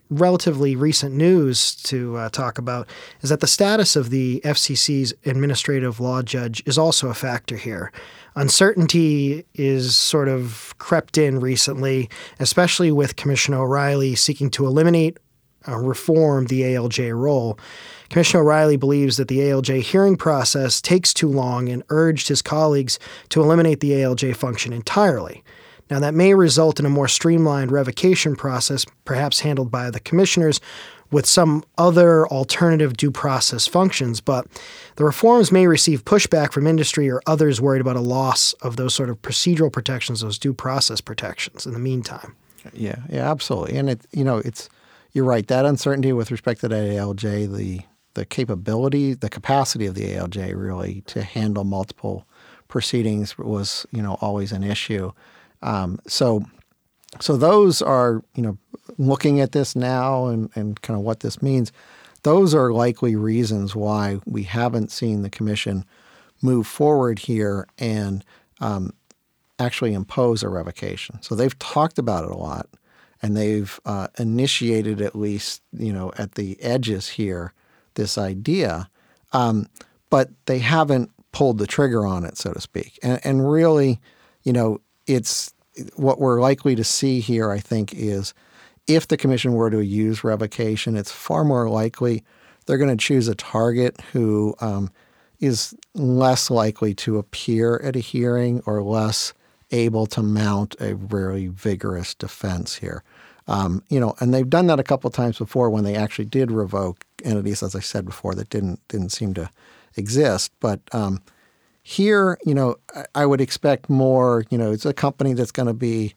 relatively 0.09 0.75
recent 0.75 1.13
news 1.13 1.75
to 1.75 2.17
uh, 2.17 2.29
talk 2.29 2.57
about 2.57 2.87
is 3.21 3.29
that 3.29 3.41
the 3.41 3.47
status 3.47 3.95
of 3.95 4.09
the 4.09 4.41
FCC's 4.43 5.13
administrative 5.25 5.99
law 5.99 6.21
judge 6.21 6.63
is 6.65 6.77
also 6.77 7.09
a 7.09 7.13
factor 7.13 7.57
here 7.57 7.91
uncertainty 8.35 9.45
is 9.53 9.95
sort 9.95 10.29
of 10.29 10.73
crept 10.77 11.17
in 11.17 11.39
recently, 11.39 12.09
especially 12.39 12.91
with 12.91 13.17
Commissioner 13.17 13.57
O'Rielly 13.57 14.17
seeking 14.17 14.49
to 14.51 14.65
eliminate 14.65 15.17
uh, 15.67 15.77
reform 15.77 16.45
the 16.45 16.61
ALJ 16.61 17.17
role. 17.17 17.59
Commissioner 18.09 18.43
O'Rielly 18.43 18.79
believes 18.79 19.17
that 19.17 19.27
the 19.27 19.39
ALJ 19.39 19.81
hearing 19.81 20.15
process 20.15 20.81
takes 20.81 21.13
too 21.13 21.27
long 21.27 21.67
and 21.67 21.83
urged 21.89 22.29
his 22.29 22.41
colleagues 22.41 22.97
to 23.27 23.41
eliminate 23.41 23.81
the 23.81 23.91
ALJ 23.91 24.35
function 24.35 24.71
entirely. 24.71 25.43
Now, 25.89 25.99
that 25.99 26.13
may 26.13 26.33
result 26.33 26.79
in 26.79 26.85
a 26.85 26.89
more 26.89 27.07
streamlined 27.07 27.71
revocation 27.71 28.35
process, 28.35 28.85
perhaps 29.05 29.39
handled 29.39 29.71
by 29.71 29.89
the 29.89 29.99
commissioners, 29.99 30.61
with 31.11 31.25
some 31.25 31.63
other 31.77 32.27
alternative 32.27 32.95
due 32.95 33.11
process 33.11 33.65
functions, 33.65 34.21
but 34.21 34.45
the 34.95 35.03
reforms 35.03 35.51
may 35.51 35.65
receive 35.65 36.05
pushback 36.05 36.51
from 36.51 36.67
industry 36.67 37.09
or 37.09 37.21
others 37.25 37.59
worried 37.59 37.81
about 37.81 37.95
a 37.95 38.01
loss 38.01 38.53
of 38.61 38.75
those 38.75 38.93
sort 38.93 39.09
of 39.09 39.21
procedural 39.21 39.71
protections, 39.71 40.21
those 40.21 40.37
due 40.37 40.53
process 40.53 41.01
protections 41.01 41.65
in 41.65 41.73
the 41.73 41.79
meantime. 41.79 42.35
Yeah, 42.73 42.97
yeah, 43.09 43.29
absolutely. 43.29 43.77
And 43.77 43.89
it, 43.89 44.05
you 44.11 44.23
know, 44.23 44.37
it's 44.37 44.69
you're 45.13 45.25
right. 45.25 45.47
That 45.47 45.65
uncertainty 45.65 46.13
with 46.13 46.29
respect 46.29 46.61
to 46.61 46.67
the 46.67 46.75
ALJ, 46.75 47.55
the 47.55 47.81
the 48.15 48.25
capability, 48.25 49.13
the 49.13 49.29
capacity 49.29 49.85
of 49.85 49.95
the 49.95 50.13
ALJ 50.13 50.55
really 50.55 51.01
to 51.07 51.23
handle 51.23 51.63
multiple 51.63 52.27
proceedings 52.67 53.37
was, 53.37 53.85
you 53.91 54.01
know, 54.01 54.17
always 54.19 54.51
an 54.51 54.63
issue. 54.63 55.11
Um, 55.61 55.99
so 56.07 56.45
so 57.19 57.37
those 57.37 57.81
are, 57.81 58.23
you 58.35 58.43
know, 58.43 58.57
looking 58.97 59.39
at 59.39 59.51
this 59.51 59.75
now 59.75 60.27
and, 60.27 60.49
and 60.55 60.79
kind 60.81 60.97
of 60.97 61.03
what 61.03 61.21
this 61.21 61.41
means, 61.41 61.71
those 62.23 62.53
are 62.53 62.71
likely 62.71 63.15
reasons 63.15 63.75
why 63.75 64.19
we 64.25 64.43
haven't 64.43 64.91
seen 64.91 65.21
the 65.21 65.29
commission 65.29 65.85
move 66.41 66.67
forward 66.67 67.19
here 67.19 67.67
and 67.77 68.23
um, 68.59 68.93
actually 69.57 69.93
impose 69.93 70.43
a 70.43 70.49
revocation. 70.49 71.21
So 71.21 71.35
they've 71.35 71.57
talked 71.59 71.97
about 71.97 72.25
it 72.25 72.31
a 72.31 72.37
lot, 72.37 72.67
and 73.21 73.35
they've 73.35 73.79
uh, 73.85 74.07
initiated 74.17 75.01
at 75.01 75.15
least, 75.15 75.61
you 75.73 75.91
know, 75.91 76.11
at 76.17 76.35
the 76.35 76.61
edges 76.61 77.09
here, 77.09 77.53
this 77.95 78.17
idea, 78.17 78.89
um, 79.33 79.67
but 80.09 80.29
they 80.45 80.59
haven't 80.59 81.11
pulled 81.31 81.57
the 81.57 81.67
trigger 81.67 82.05
on 82.05 82.23
it, 82.23 82.37
so 82.37 82.53
to 82.53 82.61
speak. 82.61 82.99
And, 83.03 83.19
and 83.23 83.49
really, 83.49 83.99
you 84.43 84.53
know, 84.53 84.79
it's 85.09 85.53
what 85.95 86.19
we're 86.19 86.39
likely 86.39 86.75
to 86.75 86.83
see 86.83 87.19
here, 87.19 87.51
I 87.51 87.59
think, 87.59 87.93
is 87.93 88.33
if 88.87 89.07
the 89.07 89.17
commission 89.17 89.53
were 89.53 89.69
to 89.69 89.83
use 89.83 90.23
revocation, 90.23 90.95
it's 90.95 91.11
far 91.11 91.43
more 91.43 91.69
likely 91.69 92.23
they're 92.65 92.77
going 92.77 92.95
to 92.95 93.03
choose 93.03 93.27
a 93.27 93.35
target 93.35 93.99
who 94.13 94.55
um, 94.61 94.91
is 95.39 95.75
less 95.95 96.51
likely 96.51 96.93
to 96.93 97.17
appear 97.17 97.81
at 97.83 97.95
a 97.95 97.99
hearing 97.99 98.61
or 98.67 98.83
less 98.83 99.33
able 99.71 100.05
to 100.05 100.21
mount 100.21 100.75
a 100.79 100.95
really 100.95 101.47
vigorous 101.47 102.13
defense 102.13 102.75
here. 102.75 103.03
Um, 103.47 103.83
you 103.89 103.99
know, 103.99 104.13
and 104.19 104.31
they've 104.31 104.49
done 104.49 104.67
that 104.67 104.79
a 104.79 104.83
couple 104.83 105.09
times 105.09 105.39
before 105.39 105.71
when 105.71 105.83
they 105.83 105.95
actually 105.95 106.25
did 106.25 106.51
revoke 106.51 107.03
entities, 107.23 107.63
as 107.63 107.75
I 107.75 107.79
said 107.79 108.05
before, 108.05 108.35
that 108.35 108.49
didn't 108.49 108.79
didn't 108.87 109.09
seem 109.09 109.33
to 109.33 109.49
exist. 109.95 110.51
But 110.59 110.81
um, 110.91 111.23
here, 111.89 112.37
you 112.45 112.53
know, 112.53 112.75
I 113.15 113.25
would 113.25 113.41
expect 113.41 113.89
more. 113.89 114.45
You 114.51 114.59
know, 114.59 114.71
it's 114.71 114.85
a 114.85 114.93
company 114.93 115.33
that's 115.33 115.51
going 115.51 115.65
to 115.65 115.73
be 115.73 116.13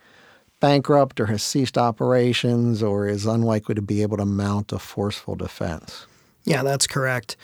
bankrupt 0.61 1.19
or 1.19 1.27
has 1.27 1.43
ceased 1.43 1.79
operations 1.79 2.83
or 2.83 3.07
is 3.07 3.25
unlikely 3.25 3.77
to 3.77 3.83
be 3.83 4.03
able 4.03 4.19
to 4.19 4.27
mount 4.27 4.71
a 4.71 4.79
forceful 4.79 5.35
defense. 5.35 6.07
Yeah, 6.45 6.63
that's 6.63 6.87
correct. 6.87 7.39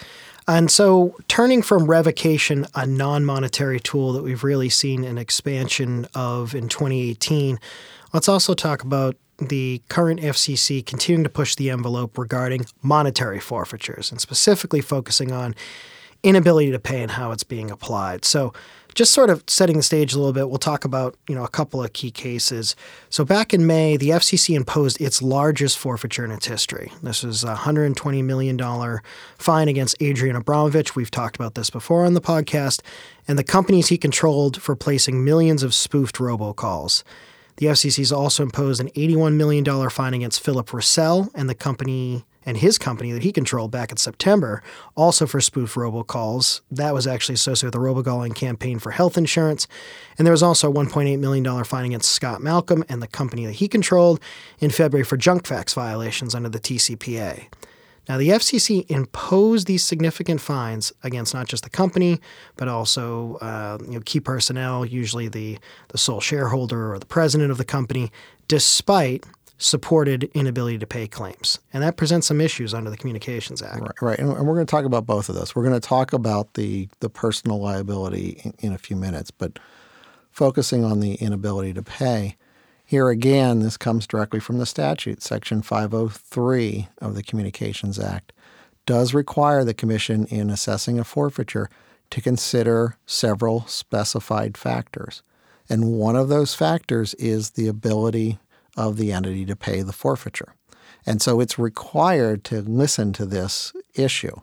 And 0.47 0.71
so, 0.71 1.17
turning 1.29 1.63
from 1.63 1.87
revocation, 1.87 2.67
a 2.75 2.85
non 2.85 3.25
monetary 3.25 3.81
tool 3.81 4.13
that 4.13 4.23
we've 4.23 4.45
really 4.45 4.69
seen 4.69 5.05
an 5.05 5.17
expansion 5.17 6.07
of 6.15 6.55
in 6.55 6.69
2018, 6.69 7.59
let's 8.13 8.29
also 8.29 8.53
talk 8.53 8.83
about 8.83 9.17
the 9.39 9.81
current 9.89 10.21
FCC 10.21 10.85
continuing 10.85 11.25
to 11.25 11.31
push 11.31 11.55
the 11.55 11.71
envelope 11.71 12.19
regarding 12.19 12.67
monetary 12.83 13.41
forfeitures 13.41 14.11
and 14.11 14.21
specifically 14.21 14.83
focusing 14.83 15.33
on 15.33 15.55
inability 16.23 16.71
to 16.73 16.79
pay 16.79 17.03
and 17.03 17.13
how 17.13 17.31
it's 17.33 17.45
being 17.45 17.71
applied. 17.71 18.25
So, 18.25 18.53
just 18.95 19.13
sort 19.13 19.31
of 19.31 19.45
setting 19.47 19.77
the 19.77 19.83
stage 19.85 20.13
a 20.13 20.19
little 20.19 20.33
bit, 20.33 20.49
we'll 20.49 20.59
talk 20.59 20.85
about 20.85 21.17
you 21.29 21.35
know 21.35 21.45
a 21.45 21.49
couple 21.49 21.85
of 21.85 21.93
key 21.93 22.11
cases. 22.11 22.75
So 23.11 23.25
back 23.25 23.55
in 23.55 23.65
May, 23.65 23.97
the 23.97 24.11
FCC 24.11 24.57
imposed 24.57 25.01
its 25.01 25.23
largest 25.23 25.79
forfeiture 25.79 26.25
in 26.25 26.33
its 26.33 26.47
history. 26.47 26.91
This 27.01 27.23
is 27.23 27.45
a 27.45 27.49
120 27.49 28.23
million 28.23 28.57
dollar 28.57 29.03
fine 29.39 29.69
against 29.69 29.95
Adrian 30.01 30.35
Abramovich. 30.35 30.97
We've 30.97 31.13
talked 31.13 31.37
about 31.37 31.55
this 31.55 31.71
before 31.71 32.07
on 32.07 32.15
the 32.15 32.21
podcast, 32.21 32.81
and 33.29 33.39
the 33.39 33.45
companies 33.45 33.87
he 33.89 33.99
controlled 33.99 34.61
for 34.61 34.75
placing 34.75 35.25
millions 35.25 35.63
of 35.63 35.75
spoofed 35.75 36.17
robocalls. 36.17 37.05
The 37.59 37.67
FCC 37.67 37.99
has 37.99 38.13
also 38.13 38.45
imposed 38.45 38.81
an 38.81 38.89
$81 38.91 39.35
million 39.35 39.91
fine 39.91 40.15
against 40.15 40.41
Philip 40.41 40.69
Roesel 40.69 41.29
and 41.35 41.49
the 41.49 41.57
company 41.57 42.25
and 42.49 42.57
his 42.57 42.79
company 42.79 43.13
that 43.13 43.23
he 43.23 43.31
controlled 43.31 43.71
back 43.71 43.91
in 43.91 43.99
September, 43.99 44.63
also 44.97 45.27
for 45.27 45.39
spoof 45.39 45.75
robocalls. 45.75 46.63
That 46.71 46.95
was 46.95 47.07
actually 47.07 47.35
associated 47.35 47.79
with 47.79 47.85
the 47.85 48.11
robocalling 48.11 48.35
campaign 48.35 48.79
for 48.79 48.91
health 48.91 49.19
insurance. 49.19 49.69
And 50.17 50.27
there 50.27 50.33
was 50.33 50.43
also 50.43 50.71
a 50.71 50.75
$1.8 50.75 51.19
million 51.19 51.65
fine 51.65 51.85
against 51.85 52.11
Scott 52.11 52.41
Malcolm 52.41 52.83
and 52.89 53.03
the 53.03 53.07
company 53.07 53.45
that 53.45 53.57
he 53.57 53.69
controlled 53.69 54.19
in 54.61 54.71
February 54.71 55.05
for 55.05 55.19
junk 55.19 55.47
fax 55.47 55.75
violations 55.75 56.35
under 56.35 56.49
the 56.49 56.59
TCPA. 56.59 57.49
Now, 58.09 58.17
the 58.17 58.31
FCC 58.31 58.91
imposed 58.91 59.67
these 59.67 59.85
significant 59.85 60.41
fines 60.41 60.91
against 61.03 61.35
not 61.35 61.49
just 61.49 61.65
the 61.65 61.71
company, 61.71 62.19
but 62.57 62.67
also 62.67 63.35
uh, 63.43 63.77
you 63.83 63.93
know, 63.93 64.01
key 64.07 64.21
personnel, 64.21 64.87
usually 64.87 65.29
the, 65.29 65.59
the 65.89 65.99
sole 65.99 66.23
shareholder 66.23 66.95
or 66.95 66.99
the 66.99 67.05
president 67.05 67.51
of 67.51 67.59
the 67.59 67.67
company, 67.67 68.11
despite 68.49 69.27
supported 69.59 70.25
inability 70.35 70.79
to 70.79 70.87
pay 70.87 71.07
claims. 71.07 71.59
And 71.73 71.83
that 71.83 71.97
presents 71.97 72.29
some 72.29 72.41
issues 72.41 72.73
under 72.73 72.91
the 72.91 72.97
Communications 72.97 73.61
Act. 73.61 73.81
Right, 73.81 74.03
right. 74.03 74.19
And, 74.19 74.29
we're 74.29 74.55
going 74.55 74.67
to 74.67 74.71
talk 74.71 74.85
about 74.85 75.05
both 75.05 75.29
of 75.29 75.35
those. 75.35 75.55
We're 75.55 75.65
going 75.65 75.79
to 75.79 75.87
talk 75.87 76.13
about 76.13 76.55
the, 76.55 76.89
the 77.01 77.11
personal 77.11 77.61
liability 77.61 78.41
in, 78.45 78.55
in 78.61 78.73
a 78.73 78.79
few 78.79 78.97
minutes, 78.97 79.31
but 79.31 79.59
focusing 80.31 80.85
on 80.85 81.01
the 81.01 81.15
inability 81.15 81.75
to 81.75 81.83
pay– 81.83 82.37
here 82.89 83.11
again, 83.11 83.59
this 83.61 83.77
comes 83.77 84.07
directly 84.07 84.41
from 84.41 84.57
the 84.57 84.65
statute. 84.65 85.21
Section 85.21 85.61
503 85.61 86.89
of 87.03 87.15
the 87.15 87.23
Communications 87.23 87.99
Act 87.99 88.33
does 88.87 89.13
require 89.13 89.63
the 89.63 89.75
Commission, 89.75 90.25
in 90.29 90.49
assessing 90.49 90.99
a 90.99 91.05
forfeiture, 91.05 91.69
to 92.09 92.23
consider 92.23 92.97
several 93.05 93.67
specified 93.67 94.57
factors. 94.57 95.23
And 95.69 95.99
one 95.99 96.17
of 96.17 96.31
those 96.31 96.55
factors 96.55 97.13
is 97.17 97.51
the 97.51 97.69
ability 97.69 98.39
of 98.79 98.97
the 98.97 99.13
entity 99.13 99.45
to 99.45 99.57
pay 99.57 99.83
the 99.83 99.93
forfeiture. 99.93 100.55
And 101.05 101.21
so 101.21 101.41
it's 101.41 101.59
required 101.59 102.45
to 102.45 102.63
listen 102.63 103.13
to 103.15 103.27
this 103.27 103.73
issue. 103.95 104.37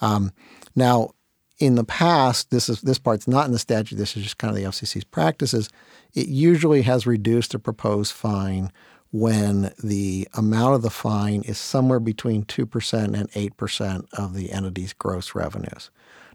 Um, 0.00 0.32
now, 0.76 1.10
in 1.58 1.74
the 1.74 1.84
past, 1.84 2.50
this 2.50 2.68
is 2.68 2.80
this 2.80 2.98
part's 2.98 3.28
not 3.28 3.46
in 3.46 3.52
the 3.52 3.58
statute. 3.58 3.96
This 3.96 4.16
is 4.16 4.22
just 4.22 4.38
kind 4.38 4.50
of 4.50 4.56
the 4.56 4.68
FCC's 4.68 5.04
practices 5.04 5.68
it 6.14 6.28
usually 6.28 6.82
has 6.82 7.06
reduced 7.06 7.54
a 7.54 7.58
proposed 7.58 8.12
fine 8.12 8.72
when 9.12 9.72
the 9.82 10.28
amount 10.34 10.74
of 10.74 10.82
the 10.82 10.90
fine 10.90 11.42
is 11.42 11.58
somewhere 11.58 12.00
between 12.00 12.44
2% 12.44 13.04
and 13.18 13.30
8% 13.32 14.06
of 14.12 14.34
the 14.34 14.52
entity's 14.52 14.92
gross 14.92 15.34
revenues. 15.34 15.90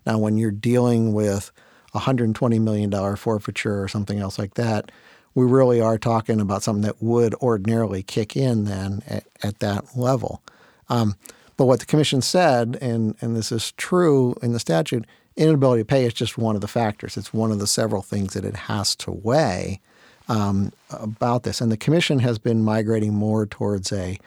Now, 0.05 0.17
when 0.17 0.37
you're 0.37 0.51
dealing 0.51 1.13
with 1.13 1.51
a 1.93 1.99
$120 1.99 2.61
million 2.61 3.15
forfeiture 3.15 3.81
or 3.81 3.87
something 3.87 4.19
else 4.19 4.37
like 4.37 4.55
that, 4.55 4.91
we 5.35 5.45
really 5.45 5.81
are 5.81 5.97
talking 5.97 6.39
about 6.39 6.63
something 6.63 6.81
that 6.83 7.03
would 7.03 7.35
ordinarily 7.35 8.01
kick 8.01 8.35
in 8.35 8.65
then 8.65 9.03
at, 9.07 9.25
at 9.43 9.59
that 9.59 9.95
level. 9.95 10.41
Um, 10.89 11.15
but 11.57 11.65
what 11.65 11.79
the 11.79 11.85
commission 11.85 12.21
said, 12.21 12.77
and, 12.81 13.15
and 13.21 13.35
this 13.35 13.51
is 13.51 13.73
true 13.73 14.35
in 14.41 14.53
the 14.53 14.59
statute, 14.59 15.05
inability 15.35 15.81
to 15.81 15.85
pay 15.85 16.05
is 16.05 16.13
just 16.13 16.37
one 16.37 16.55
of 16.55 16.61
the 16.61 16.67
factors. 16.67 17.17
It's 17.17 17.33
one 17.33 17.51
of 17.51 17.59
the 17.59 17.67
several 17.67 18.01
things 18.01 18.33
that 18.33 18.45
it 18.45 18.55
has 18.55 18.95
to 18.97 19.11
weigh 19.11 19.81
um, 20.27 20.71
about 20.89 21.43
this. 21.43 21.61
And 21.61 21.71
the 21.71 21.77
commission 21.77 22.19
has 22.19 22.39
been 22.39 22.63
migrating 22.63 23.13
more 23.13 23.45
towards 23.45 23.91
a, 23.91 24.17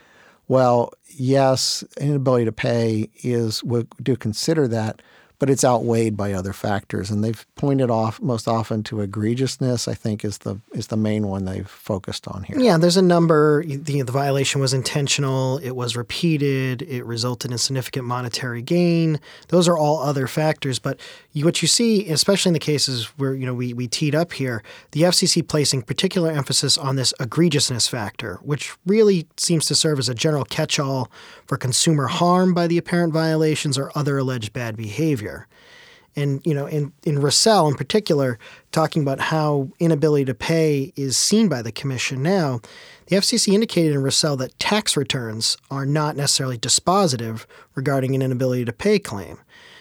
well, 0.47 0.93
yes, 1.09 1.83
inability 1.99 2.45
to 2.45 2.53
pay 2.53 3.09
is, 3.23 3.65
we 3.65 3.87
do 4.03 4.17
consider 4.17 4.69
that, 4.69 5.00
but 5.38 5.49
it's 5.49 5.64
outweighed 5.64 6.16
by 6.16 6.33
other 6.33 6.52
factors. 6.52 7.11
And 7.11 7.23
they've 7.23 7.47
pointed 7.54 7.90
off 7.90 8.21
most 8.21 8.49
often 8.49 8.83
to 8.85 8.97
egregiousness. 8.97 9.88
I 9.88 9.95
think 9.95 10.25
is 10.25 10.38
the 10.38 10.61
is 10.73 10.88
the 10.88 10.97
main 10.97 11.28
one 11.28 11.45
they've 11.45 11.68
focused 11.68 12.26
on 12.28 12.42
here. 12.42 12.59
Yeah, 12.59 12.76
there's 12.76 12.97
a 12.97 13.02
number. 13.02 13.64
The, 13.64 14.02
the 14.02 14.12
violation 14.12 14.61
was 14.61 14.75
intentional. 14.75 15.59
It 15.59 15.76
was 15.76 15.97
repeated. 15.97 16.83
It 16.83 17.04
resulted 17.04 17.52
in 17.52 17.59
significant 17.59 18.04
monetary 18.07 18.62
gain. 18.62 19.21
Those 19.49 19.68
are 19.68 19.78
all 19.78 20.00
other 20.00 20.26
factors. 20.26 20.78
But 20.78 20.99
you, 21.33 21.45
what 21.45 21.62
you 21.62 21.68
see, 21.68 22.09
especially 22.09 22.50
in 22.50 22.54
the 22.54 22.59
cases 22.59 23.07
where 23.16 23.35
you 23.35 23.47
know 23.47 23.54
we 23.54 23.73
we 23.73 23.87
teed 23.87 24.14
up 24.14 24.33
here, 24.33 24.62
the 24.92 25.02
FCC 25.02 25.47
placing 25.47 25.83
particular 25.83 26.30
emphasis 26.30 26.76
on 26.76 26.97
this 26.97 27.12
egregiousness 27.21 27.88
factor, 27.88 28.37
which 28.42 28.75
really 28.87 29.26
seems 29.37 29.66
to 29.66 29.75
serve 29.75 29.99
as 29.99 30.09
a 30.09 30.14
general 30.14 30.45
catch-all 30.45 31.11
for 31.47 31.57
consumer 31.57 32.09
harm 32.09 32.52
by 32.52 32.66
the 32.66 32.78
apparent 32.78 33.12
violations 33.12 33.78
or 33.78 33.92
other 33.95 34.18
alleged 34.18 34.52
bad 34.52 34.76
behavior 34.76 35.28
behavior. 35.28 35.28
And 36.19 36.45
you 36.45 36.53
know, 36.53 36.67
in 36.67 36.93
in 37.05 37.19
Roesel 37.19 37.71
in 37.71 37.77
particular, 37.77 38.41
talking 38.73 39.03
about 39.03 39.21
how 39.21 39.69
inability 39.79 40.25
to 40.25 40.35
pay 40.35 40.93
is 40.97 41.17
seen 41.17 41.49
by 41.49 41.63
the 41.63 41.71
commission 41.71 42.25
now, 42.25 42.61
the 43.07 43.17
FCC 43.17 43.55
indicated 43.55 43.95
in 43.95 44.03
Roesel 44.03 44.37
that 44.39 44.59
tax 44.59 44.97
returns 44.97 45.57
are 45.71 45.87
not 45.87 46.17
necessarily 46.17 46.59
dispositive 46.59 47.47
regarding 47.77 48.17
an 48.17 48.23
inability 48.23 48.65
to 48.65 48.73
pay 48.73 48.99
claim, 48.99 49.39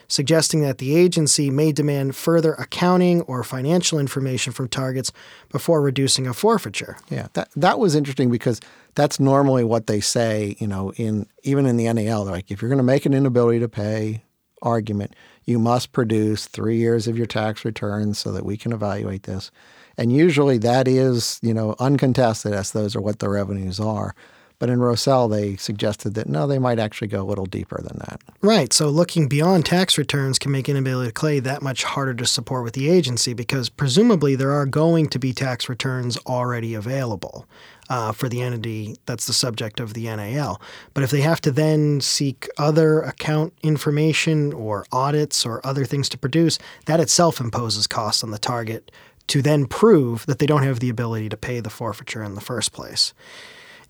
suggesting 0.08 0.62
that 0.62 0.77
the 0.77 0.96
agency 0.96 1.50
may 1.50 1.72
demand 1.72 2.15
further 2.15 2.53
accounting 2.53 3.22
or 3.22 3.44
financial 3.44 3.98
information 3.98 4.53
from 4.53 4.67
targets 4.67 5.12
before 5.50 5.82
reducing 5.82 6.27
a 6.27 6.36
forfeiture. 6.36 6.98
Yeah, 7.10 7.29
that 7.34 7.50
that 7.56 7.79
was 7.79 7.96
interesting 7.96 8.29
because 8.29 8.62
that's 8.94 9.20
normally 9.20 9.63
what 9.63 9.88
they 9.88 10.01
say, 10.01 10.56
you 10.60 10.67
know, 10.67 10.91
in 10.98 11.25
even 11.41 11.65
in 11.65 11.77
the 11.77 11.91
NAL, 11.91 12.25
they're 12.25 12.36
like 12.36 12.51
if 12.51 12.62
you're 12.62 12.70
going 12.70 12.77
to 12.77 12.84
make 12.84 13.08
an 13.08 13.15
inability 13.15 13.60
to 13.62 13.67
pay 13.67 14.24
argument, 14.62 15.15
you 15.48 15.58
must 15.58 15.94
produce 15.94 16.46
three 16.46 16.77
years 16.77 17.08
of 17.08 17.18
your 17.18 17.25
tax 17.25 17.66
returns 17.66 18.20
so 18.20 18.32
that 18.34 18.46
we 18.46 18.58
can 18.58 18.74
evaluate 18.74 19.24
this. 19.24 19.50
And 19.98 20.16
usually 20.16 20.60
that 20.60 20.88
is, 20.88 21.39
you 21.42 21.54
know, 21.54 21.75
uncontested 21.80 22.54
as 22.54 22.72
those 22.72 22.96
are 22.96 23.01
what 23.01 23.20
the 23.20 23.30
revenues 23.30 23.80
are. 23.80 24.13
But 24.60 24.70
in 24.70 24.80
Roesel, 24.80 25.30
they 25.30 25.56
suggested 25.56 26.16
that 26.16 26.27
no, 26.27 26.48
they 26.48 26.58
might 26.58 26.80
actually 26.80 27.10
go 27.10 27.22
a 27.22 27.24
little 27.24 27.46
deeper 27.46 27.80
than 27.82 28.00
that. 28.00 28.22
Right. 28.42 28.74
So 28.74 28.89
looking 28.89 29.27
beyond 29.27 29.66
tax 29.66 29.98
returns 29.98 30.39
can 30.39 30.51
make 30.51 30.68
inability 30.68 31.12
to 31.12 31.20
pay 31.20 31.39
that 31.39 31.62
much 31.62 31.84
harder 31.84 32.16
to 32.16 32.25
support 32.25 32.63
with 32.63 32.74
the 32.74 32.89
agency 32.89 33.34
because 33.34 33.70
presumably 33.70 34.36
there 34.36 34.51
are 34.51 34.66
going 34.66 35.10
to 35.10 35.20
be 35.20 35.32
tax 35.32 35.70
returns 35.70 36.18
already 36.25 36.74
available 36.74 37.48
uh, 37.89 38.12
for 38.12 38.29
the 38.29 38.41
entity 38.41 38.96
that's 39.06 39.27
the 39.27 39.34
subject 39.34 39.79
of 39.79 39.94
the 39.94 40.03
NAL. 40.03 40.62
But 40.94 41.03
if 41.03 41.12
they 41.12 41.22
have 41.22 41.41
to 41.41 41.51
then 41.51 42.01
seek 42.01 42.48
other 42.58 43.01
account 43.01 43.53
information 43.63 44.53
or 44.53 44.86
audits 44.91 45.46
or 45.46 45.65
other 45.65 45.86
things 45.86 46.10
to 46.10 46.17
produce, 46.17 46.60
that 46.86 47.00
itself 47.00 47.39
imposes 47.39 47.88
costs 47.88 48.24
on 48.24 48.32
the 48.32 48.39
target 48.39 48.91
to 49.27 49.41
then 49.41 49.65
prove 49.65 50.25
that 50.25 50.39
they 50.39 50.46
don't 50.46 50.63
have 50.63 50.79
the 50.79 50.89
ability 50.89 51.29
to 51.29 51.38
pay 51.38 51.60
the 51.60 51.70
forfeiture 51.70 52.24
in 52.24 52.36
the 52.36 52.41
first 52.41 52.72
place. 52.72 53.13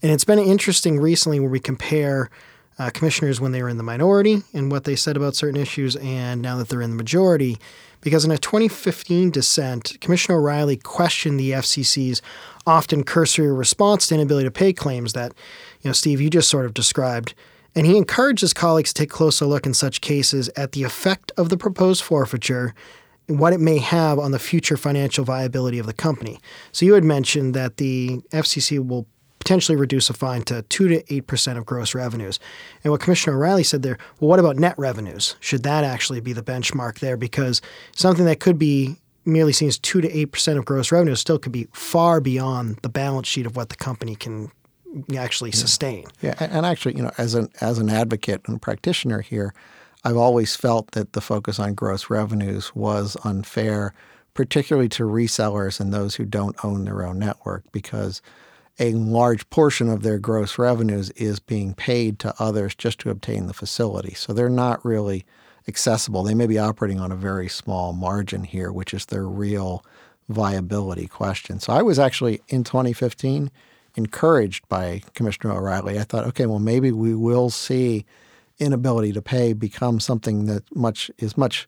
And 0.02 0.12
it's 0.12 0.26
been 0.26 0.40
interesting 0.40 1.00
recently 1.00 1.40
where 1.40 1.50
we 1.50 1.60
compare 1.60 2.30
uh, 2.80 2.90
commissioners 2.92 3.42
when 3.42 3.52
they 3.52 3.64
were 3.64 3.70
in 3.70 3.78
the 3.78 3.84
minority 3.84 4.44
and 4.54 4.72
what 4.72 4.84
they 4.84 4.96
said 4.96 5.18
about 5.18 5.36
certain 5.36 5.60
issues, 5.60 5.96
and 5.98 6.42
now 6.42 6.58
that 6.58 6.70
they're 6.70 6.82
in 6.82 6.92
the 6.92 6.96
majority. 6.96 7.58
Because 8.02 8.24
in 8.24 8.32
a 8.32 8.38
2015 8.38 9.32
dissent, 9.32 9.98
Commissioner 10.00 10.40
O'Rielly 10.40 10.82
questioned 10.82 11.40
the 11.40 11.52
FCC's 11.52 12.22
often 12.66 13.04
cursory 13.04 13.52
response 13.52 14.08
to 14.08 14.16
inability 14.16 14.48
to 14.48 14.52
pay 14.52 14.72
claims 14.72 15.14
that, 15.14 15.34
you 15.82 15.90
know, 15.90 15.94
Steve, 15.94 16.22
you 16.22 16.30
just 16.30 16.50
sort 16.50 16.66
of 16.66 16.74
described. 16.74 17.34
And 17.74 17.86
he 17.86 17.98
encouraged 17.98 18.42
his 18.42 18.54
colleagues 18.54 18.94
to 18.94 19.02
take 19.02 19.12
a 19.12 19.16
closer 19.16 19.46
look 19.46 19.66
in 19.66 19.74
such 19.74 20.02
cases 20.02 20.50
at 20.56 20.72
the 20.72 20.84
effect 20.84 21.32
of 21.38 21.50
the 21.50 21.58
proposed 21.58 22.04
forfeiture 22.04 22.74
and 23.28 23.40
what 23.40 23.54
it 23.54 23.60
may 23.60 23.78
have 23.78 24.20
on 24.20 24.32
the 24.32 24.40
future 24.40 24.78
financial 24.78 25.26
viability 25.26 25.80
of 25.80 25.86
the 25.86 25.94
company. 25.94 26.40
So 26.72 26.86
you 26.86 26.94
had 26.94 27.04
mentioned 27.04 27.54
that 27.56 27.78
the 27.78 28.22
FCC 28.32 28.86
will 28.86 29.08
potentially 29.48 29.78
reduce 29.78 30.10
a 30.10 30.14
fine 30.14 30.42
to 30.42 30.62
2 30.64 30.90
to 30.90 31.04
8% 31.04 31.58
of 31.58 31.66
gross 31.66 31.96
revenues. 31.96 32.38
And 32.84 32.92
what 32.92 33.00
Commissioner 33.00 33.38
O'Rielly 33.38 33.66
said 33.66 33.82
there, 33.82 33.98
well, 34.20 34.28
what 34.28 34.40
about 34.40 34.58
net 34.58 34.78
revenues? 34.78 35.38
Should 35.40 35.64
that 35.64 35.86
actually 35.86 36.20
be 36.20 36.34
the 36.34 36.44
benchmark 36.44 37.00
there? 37.00 37.16
Because 37.16 37.62
something 37.96 38.26
that 38.26 38.42
could 38.42 38.60
be 38.60 38.98
merely 39.24 39.54
seen 39.54 39.70
as 39.70 39.80
2 39.80 40.02
to 40.02 40.10
8% 40.10 40.58
of 40.58 40.66
gross 40.66 40.92
revenues 40.92 41.22
still 41.22 41.40
could 41.40 41.54
be 41.54 41.70
far 41.72 42.20
beyond 42.20 42.80
the 42.82 42.90
balance 42.90 43.26
sheet 43.26 43.46
of 43.46 43.56
what 43.56 43.70
the 43.70 43.78
company 43.78 44.16
can 44.16 44.52
actually 45.18 45.54
sustain. 45.54 46.04
Yeah, 46.22 46.36
and 46.42 46.66
actually, 46.66 46.98
you 46.98 47.04
know, 47.04 47.12
as 47.18 47.34
an 47.34 47.48
as 47.62 47.80
an 47.80 47.90
advocate 47.90 48.42
and 48.48 48.62
practitioner 48.62 49.22
here, 49.22 49.54
I've 50.04 50.18
always 50.18 50.58
felt 50.58 50.92
that 50.92 51.14
the 51.14 51.22
focus 51.22 51.58
on 51.58 51.74
gross 51.74 52.10
revenues 52.10 52.76
was 52.76 53.16
unfair, 53.24 53.94
particularly 54.34 54.90
to 54.90 55.04
resellers 55.04 55.80
and 55.80 55.94
those 55.94 56.16
who 56.16 56.26
don't 56.26 56.58
own 56.66 56.84
their 56.84 57.06
own 57.06 57.20
network 57.20 57.64
because 57.72 58.22
a 58.80 58.92
large 58.94 59.50
portion 59.50 59.90
of 59.90 60.04
their 60.04 60.20
gross 60.20 60.58
revenues 60.58 61.10
is 61.12 61.40
being 61.40 61.74
paid 61.74 62.20
to 62.20 62.34
others 62.40 62.76
just 62.76 63.00
to 63.00 63.10
obtain 63.10 63.48
the 63.48 63.54
facility. 63.54 64.14
So 64.14 64.34
they're 64.34 64.50
not 64.50 64.84
really 64.86 65.26
accessible. 65.68 66.24
They 66.24 66.36
may 66.36 66.48
be 66.48 66.60
operating 66.60 67.00
on 67.00 67.12
a 67.12 67.16
very 67.16 67.50
small 67.50 67.94
margin 67.94 68.44
here, 68.44 68.72
which 68.72 68.94
is 68.94 69.08
their 69.08 69.28
real 69.28 69.84
viability 70.30 71.08
question. 71.08 71.60
So 71.60 71.74
I 71.74 71.82
was 71.82 72.00
actually 72.00 72.42
in 72.48 72.64
2015 72.64 73.50
encouraged 73.96 74.68
by 74.70 75.02
Commissioner 75.14 75.54
O'Rielly. 75.54 76.00
I 76.00 76.04
thought, 76.04 76.26
okay, 76.28 76.46
well 76.46 76.60
maybe 76.60 76.92
we 76.92 77.16
will 77.16 77.50
see 77.50 78.06
inability 78.60 79.14
to 79.14 79.22
pay 79.22 79.54
become 79.54 80.00
something 80.00 80.46
that 80.46 80.64
much 80.76 81.10
is 81.18 81.38
much 81.38 81.68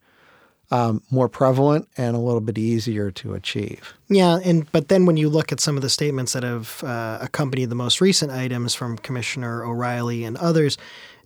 um, 0.72 1.02
more 1.10 1.28
prevalent 1.28 1.88
and 1.98 2.16
a 2.16 2.20
little 2.20 2.42
bit 2.42 2.58
easier 2.58 3.12
to 3.12 3.34
achieve. 3.34 3.94
Yeah, 4.08 4.40
and 4.44 4.72
but 4.72 4.88
then 4.88 5.06
when 5.06 5.18
you 5.18 5.30
look 5.30 5.52
at 5.52 5.60
some 5.60 5.76
of 5.76 5.82
the 5.82 5.90
statements 5.90 6.34
that 6.34 6.44
have 6.44 6.84
uh, 6.84 7.20
accompanied 7.22 7.70
the 7.70 7.76
most 7.76 8.02
recent 8.02 8.32
items 8.32 8.76
from 8.76 8.98
Commissioner 8.98 9.64
O'Rielly 9.64 10.26
and 10.26 10.38
others, 10.38 10.78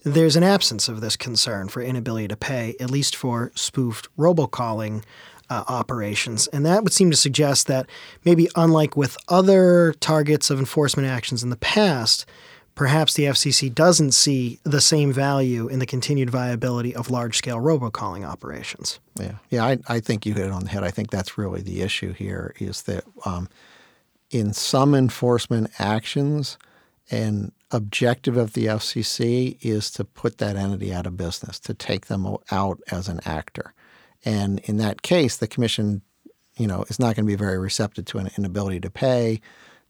there's 0.04 0.36
an 0.36 0.44
absence 0.44 0.88
of 0.90 1.02
this 1.02 1.16
concern 1.16 1.70
for 1.70 1.82
inability 1.82 2.28
to 2.28 2.38
pay, 2.38 2.76
at 2.80 2.92
least 2.92 3.16
for 3.16 3.52
spoofed 3.56 4.08
robocalling 4.18 5.04
uh, 5.50 5.64
operations. 5.68 6.48
And 6.48 6.66
that 6.66 6.84
would 6.84 6.94
seem 6.94 7.12
to 7.12 7.18
suggest 7.18 7.68
that 7.68 7.88
maybe 8.26 8.50
unlike 8.56 8.98
with 8.98 9.18
other 9.28 9.94
targets 10.00 10.50
of 10.50 10.60
enforcement 10.60 11.08
actions 11.08 11.44
in 11.44 11.50
the 11.50 11.58
past, 11.58 12.26
perhaps 12.76 13.14
the 13.14 13.24
FCC 13.24 13.74
doesn't 13.74 14.14
see 14.14 14.60
the 14.64 14.82
same 14.82 15.14
value 15.14 15.68
in 15.68 15.80
the 15.80 15.86
continued 15.86 16.30
viability 16.30 16.96
of 16.96 17.12
large 17.12 17.38
scale 17.38 17.58
robocalling 17.58 18.26
operations. 18.28 19.00
Yeah, 19.20 19.36
yeah, 19.50 19.66
I, 19.66 19.78
I 19.88 20.00
think 20.00 20.26
you 20.26 20.34
hit 20.34 20.46
it 20.46 20.52
on 20.52 20.64
the 20.64 20.70
head. 20.70 20.84
I 20.84 20.92
think 20.92 21.12
that's 21.12 21.38
really 21.38 21.62
the 21.62 21.82
issue 21.82 22.14
here 22.14 22.54
is 22.60 22.84
that 22.84 23.04
um, 23.26 23.48
in 24.32 24.54
some 24.54 24.96
enforcement 24.96 25.70
actions, 25.80 26.58
an 27.12 27.52
objective 27.72 28.38
of 28.38 28.54
the 28.54 28.66
FCC 28.66 29.58
is 29.62 29.92
to 29.92 30.04
put 30.04 30.38
that 30.40 30.56
entity 30.56 30.94
out 30.94 31.06
of 31.06 31.18
business, 31.18 31.60
to 31.60 31.74
take 31.74 32.08
them 32.08 32.38
out 32.52 32.80
as 32.92 33.08
an 33.08 33.20
actor. 33.26 33.74
And 34.26 34.60
in 34.60 34.78
that 34.78 35.02
case, 35.02 35.38
the 35.38 35.48
commission, 35.48 36.02
you 36.56 36.66
know, 36.66 36.86
is 36.90 37.00
not 37.00 37.16
going 37.16 37.26
to 37.26 37.32
be 37.32 37.36
very 37.36 37.58
receptive 37.58 38.06
to 38.06 38.20
an 38.20 38.30
inability 38.38 38.80
to 38.82 38.90
pay, 38.90 39.42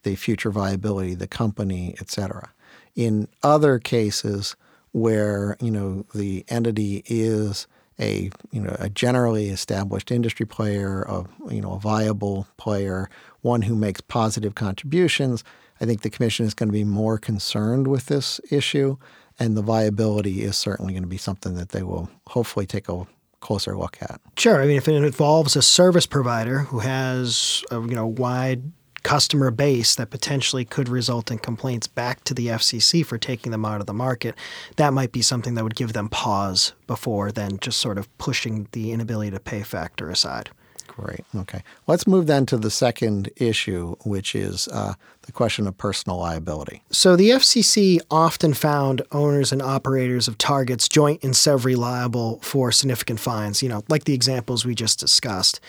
the 0.04 0.16
future 0.16 0.50
viability 0.50 1.14
of 1.14 1.20
the 1.20 1.28
company, 1.28 1.96
et 2.02 2.10
cetera. 2.10 2.52
In 2.96 3.28
other 3.42 3.80
cases 3.80 4.56
where, 4.92 5.58
you 5.60 5.72
know, 5.72 6.06
the 6.14 6.46
entity 6.50 7.04
is 7.08 7.68
a 8.00 8.32
you 8.52 8.60
know 8.60 8.76
a 8.80 8.90
generally 8.90 9.50
established 9.50 10.12
industry 10.12 10.46
player, 10.46 11.04
a 11.04 11.26
you 11.50 11.62
know 11.62 11.74
a 11.74 11.80
viable 11.80 12.48
player, 12.58 13.10
one 13.42 13.64
who 13.64 13.76
makes 13.76 14.02
positive 14.02 14.56
contributions. 14.56 15.44
I 15.82 15.86
think 15.86 16.02
the 16.02 16.10
commission 16.10 16.46
is 16.46 16.54
going 16.54 16.70
to 16.70 16.74
be 16.74 16.84
more 16.84 17.18
concerned 17.18 17.88
with 17.88 18.08
this 18.08 18.40
issue, 18.52 18.98
and 19.40 19.58
the 19.58 19.62
viability 19.62 20.44
is 20.44 20.58
certainly 20.58 20.94
going 20.94 21.04
to 21.04 21.10
be 21.10 21.18
something 21.18 21.56
that 21.56 21.70
they 21.70 21.84
will 21.84 22.10
hopefully 22.28 22.66
take 22.66 22.90
a 22.90 23.06
closer 23.42 23.78
look 23.78 23.98
at. 24.02 24.22
Sure. 24.38 24.62
I 24.62 24.68
mean, 24.68 24.78
if 24.78 24.88
it 24.88 24.96
involves 24.96 25.56
a 25.56 25.62
service 25.62 26.06
provider 26.06 26.60
who 26.60 26.80
has 26.80 27.64
a 27.72 27.76
you 27.76 27.96
know 27.96 28.08
wide 28.08 28.72
customer 29.04 29.52
base 29.52 29.96
that 29.96 30.10
potentially 30.10 30.66
could 30.66 30.90
result 30.90 31.30
in 31.30 31.38
complaints 31.38 31.88
back 31.88 32.24
to 32.24 32.34
the 32.34 32.48
FCC 32.48 33.06
for 33.06 33.18
taking 33.18 33.52
them 33.52 33.66
out 33.66 33.82
of 33.82 33.88
the 33.88 33.94
market, 33.94 34.36
that 34.78 34.94
might 34.94 35.12
be 35.12 35.22
something 35.22 35.56
that 35.56 35.64
would 35.64 35.76
give 35.76 35.94
them 35.94 36.10
pause 36.10 36.74
before 36.88 37.32
then 37.32 37.58
just 37.60 37.80
sort 37.80 37.98
of 37.98 38.18
pushing 38.18 38.68
the 38.72 38.92
inability 38.92 39.32
to 39.32 39.40
pay 39.40 39.62
factor 39.62 40.10
aside. 40.10 40.50
Great. 40.96 41.22
Okay. 41.36 41.64
Let's 41.88 42.06
move 42.06 42.28
then 42.28 42.46
to 42.48 42.58
the 42.58 42.70
second 42.70 43.30
issue, 43.38 43.96
which 44.06 44.36
is 44.36 44.68
uh, 44.68 44.94
the 45.24 45.32
question 45.32 45.66
of 45.66 45.76
personal 45.76 46.20
liability. 46.20 46.84
So, 46.92 47.16
the 47.16 47.32
FCC 47.32 48.00
often 48.12 48.54
found 48.54 49.02
owners 49.12 49.52
and 49.52 49.62
operators 49.62 50.28
of 50.28 50.38
targets 50.38 50.88
joint 50.88 51.24
and 51.24 51.36
severally 51.36 51.76
liable 51.76 52.40
for 52.44 52.72
significant 52.72 53.20
fines, 53.20 53.64
you 53.64 53.70
know, 53.70 53.84
like 53.90 54.04
the 54.04 54.14
examples 54.14 54.66
we 54.66 54.76
just 54.76 55.00
discussed. 55.00 55.60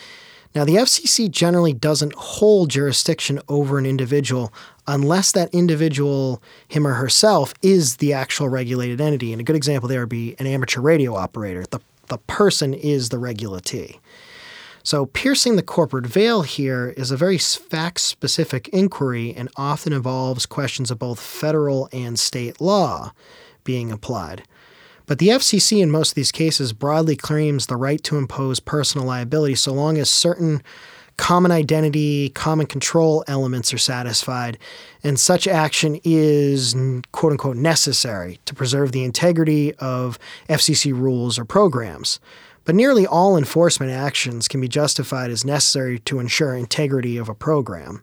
Now, 0.54 0.64
the 0.64 0.76
FCC 0.76 1.28
generally 1.28 1.72
doesn't 1.72 2.14
hold 2.14 2.70
jurisdiction 2.70 3.40
over 3.48 3.76
an 3.76 3.86
individual 3.86 4.52
unless 4.86 5.32
that 5.32 5.52
individual, 5.52 6.40
him 6.68 6.86
or 6.86 6.94
herself, 6.94 7.54
is 7.60 7.96
the 7.96 8.12
actual 8.12 8.48
regulated 8.48 9.00
entity. 9.00 9.32
And 9.32 9.40
a 9.40 9.44
good 9.44 9.56
example 9.56 9.88
there 9.88 10.00
would 10.00 10.08
be 10.08 10.36
an 10.38 10.46
amateur 10.46 10.80
radio 10.80 11.16
operator. 11.16 11.64
The, 11.68 11.80
the 12.06 12.18
person 12.18 12.72
is 12.72 13.08
the 13.08 13.18
regulatee. 13.18 13.96
So, 14.84 15.06
piercing 15.06 15.56
the 15.56 15.62
corporate 15.62 16.06
veil 16.06 16.42
here 16.42 16.92
is 16.96 17.10
a 17.10 17.16
very 17.16 17.38
fact 17.38 18.00
specific 18.00 18.68
inquiry 18.68 19.34
and 19.34 19.48
often 19.56 19.94
involves 19.94 20.44
questions 20.44 20.90
of 20.90 20.98
both 20.98 21.18
federal 21.18 21.88
and 21.90 22.18
state 22.18 22.60
law 22.60 23.12
being 23.64 23.90
applied. 23.90 24.42
But 25.06 25.18
the 25.18 25.28
FCC, 25.28 25.82
in 25.82 25.90
most 25.90 26.10
of 26.10 26.14
these 26.14 26.32
cases, 26.32 26.72
broadly 26.72 27.16
claims 27.16 27.66
the 27.66 27.76
right 27.76 28.02
to 28.04 28.16
impose 28.16 28.60
personal 28.60 29.06
liability 29.06 29.54
so 29.54 29.72
long 29.72 29.98
as 29.98 30.10
certain 30.10 30.62
common 31.16 31.52
identity, 31.52 32.30
common 32.30 32.66
control 32.66 33.22
elements 33.28 33.72
are 33.72 33.78
satisfied, 33.78 34.58
and 35.02 35.18
such 35.18 35.46
action 35.46 36.00
is 36.04 36.74
quote 37.12 37.32
unquote 37.32 37.56
necessary 37.56 38.40
to 38.46 38.54
preserve 38.54 38.92
the 38.92 39.04
integrity 39.04 39.74
of 39.74 40.18
FCC 40.48 40.92
rules 40.92 41.38
or 41.38 41.44
programs. 41.44 42.18
But 42.64 42.74
nearly 42.74 43.06
all 43.06 43.36
enforcement 43.36 43.92
actions 43.92 44.48
can 44.48 44.60
be 44.60 44.68
justified 44.68 45.30
as 45.30 45.44
necessary 45.44 45.98
to 46.00 46.18
ensure 46.18 46.54
integrity 46.54 47.18
of 47.18 47.28
a 47.28 47.34
program. 47.34 48.02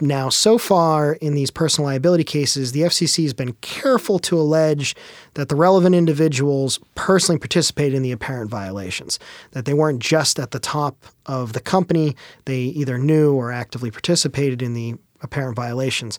Now, 0.00 0.30
so 0.30 0.56
far 0.56 1.14
in 1.14 1.34
these 1.34 1.50
personal 1.50 1.86
liability 1.88 2.24
cases, 2.24 2.72
the 2.72 2.82
FCC 2.82 3.22
has 3.24 3.34
been 3.34 3.52
careful 3.60 4.18
to 4.20 4.38
allege 4.38 4.96
that 5.34 5.48
the 5.48 5.56
relevant 5.56 5.94
individuals 5.94 6.80
personally 6.94 7.38
participated 7.38 7.94
in 7.94 8.02
the 8.02 8.12
apparent 8.12 8.50
violations, 8.50 9.18
that 9.52 9.66
they 9.66 9.74
weren't 9.74 10.00
just 10.00 10.38
at 10.38 10.52
the 10.52 10.58
top 10.58 11.04
of 11.26 11.52
the 11.52 11.60
company, 11.60 12.16
they 12.46 12.60
either 12.60 12.96
knew 12.96 13.34
or 13.34 13.52
actively 13.52 13.90
participated 13.90 14.62
in 14.62 14.74
the 14.74 14.94
apparent 15.20 15.54
violations. 15.54 16.18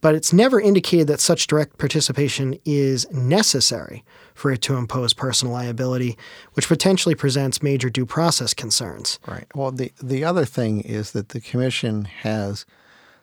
But 0.00 0.14
it's 0.14 0.32
never 0.32 0.60
indicated 0.60 1.08
that 1.08 1.20
such 1.20 1.48
direct 1.48 1.76
participation 1.78 2.58
is 2.64 3.10
necessary 3.10 4.04
for 4.34 4.52
it 4.52 4.62
to 4.62 4.76
impose 4.76 5.12
personal 5.12 5.52
liability, 5.52 6.16
which 6.52 6.68
potentially 6.68 7.16
presents 7.16 7.62
major 7.62 7.90
due 7.90 8.06
process 8.06 8.54
concerns. 8.54 9.18
Right. 9.26 9.46
Well, 9.54 9.72
the, 9.72 9.92
the 10.00 10.24
other 10.24 10.44
thing 10.44 10.80
is 10.82 11.10
that 11.12 11.30
the 11.30 11.40
Commission 11.40 12.04
has 12.04 12.64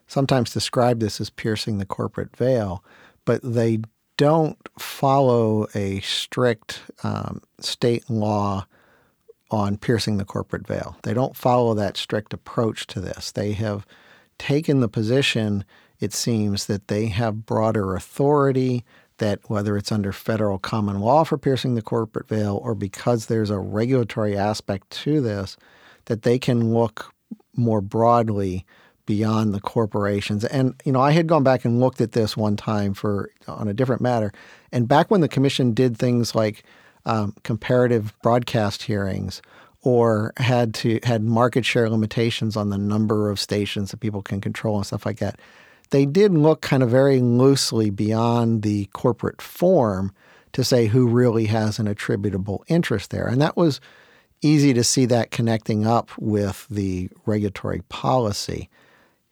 sometimes 0.07 0.53
describe 0.53 0.99
this 0.99 1.19
as 1.19 1.29
piercing 1.29 1.77
the 1.77 1.85
corporate 1.85 2.35
veil, 2.35 2.83
but 3.25 3.41
they 3.43 3.79
don't 4.17 4.57
follow 4.79 5.67
a 5.75 5.99
strict 6.01 6.81
um, 7.03 7.41
state 7.59 8.09
law 8.09 8.65
on 9.51 9.77
piercing 9.77 10.17
the 10.17 10.25
corporate 10.25 10.65
veil. 10.65 10.97
They 11.03 11.13
don't 11.13 11.35
follow 11.35 11.73
that 11.73 11.97
strict 11.97 12.33
approach 12.33 12.87
to 12.87 12.99
this. 12.99 13.31
They 13.31 13.53
have 13.53 13.85
taken 14.37 14.79
the 14.79 14.89
position, 14.89 15.63
it 15.99 16.13
seems, 16.13 16.65
that 16.65 16.87
they 16.87 17.07
have 17.07 17.45
broader 17.45 17.95
authority 17.95 18.83
that 19.17 19.39
whether 19.47 19.77
it's 19.77 19.91
under 19.91 20.11
federal 20.11 20.59
common 20.59 20.99
law 20.99 21.23
for 21.23 21.37
piercing 21.37 21.75
the 21.75 21.81
corporate 21.81 22.27
veil 22.27 22.59
or 22.61 22.75
because 22.75 23.27
there's 23.27 23.49
a 23.49 23.59
regulatory 23.59 24.37
aspect 24.37 24.89
to 24.89 25.21
this, 25.21 25.55
that 26.05 26.23
they 26.23 26.37
can 26.37 26.73
look 26.73 27.13
more 27.55 27.81
broadly 27.81 28.65
beyond 29.05 29.53
the 29.53 29.61
corporations. 29.61 30.43
And 30.45 30.75
you 30.85 30.91
know, 30.91 31.01
I 31.01 31.11
had 31.11 31.27
gone 31.27 31.43
back 31.43 31.65
and 31.65 31.79
looked 31.79 32.01
at 32.01 32.13
this 32.13 32.35
one 32.35 32.55
time 32.55 32.93
for 32.93 33.29
on 33.47 33.67
a 33.67 33.73
different 33.73 34.01
matter, 34.01 34.31
and 34.71 34.87
back 34.87 35.11
when 35.11 35.21
the 35.21 35.27
commission 35.27 35.73
did 35.73 35.97
things 35.97 36.35
like 36.35 36.63
um, 37.05 37.33
comparative 37.43 38.13
broadcast 38.21 38.83
hearings 38.83 39.41
or 39.81 40.33
had 40.37 40.73
to 40.73 40.99
had 41.03 41.23
market 41.23 41.65
share 41.65 41.89
limitations 41.89 42.57
on 42.57 42.69
the 42.69 42.77
number 42.77 43.29
of 43.29 43.39
stations 43.39 43.91
that 43.91 43.99
people 43.99 44.21
can 44.21 44.41
control 44.41 44.77
and 44.77 44.85
stuff 44.85 45.05
like 45.05 45.19
that 45.19 45.39
they 45.91 46.05
did 46.05 46.33
look 46.33 46.61
kind 46.61 46.83
of 46.83 46.89
very 46.89 47.19
loosely 47.19 47.89
beyond 47.89 48.61
the 48.61 48.85
corporate 48.93 49.41
form 49.41 50.13
to 50.53 50.63
say 50.63 50.87
who 50.87 51.07
really 51.07 51.45
has 51.45 51.79
an 51.79 51.87
attributable 51.87 52.63
interest 52.67 53.11
there. 53.11 53.27
And 53.27 53.41
that 53.41 53.57
was 53.57 53.81
easy 54.41 54.73
to 54.73 54.83
see 54.83 55.05
that 55.05 55.31
connecting 55.31 55.85
up 55.85 56.11
with 56.17 56.67
the 56.69 57.09
regulatory 57.25 57.81
policy. 57.89 58.69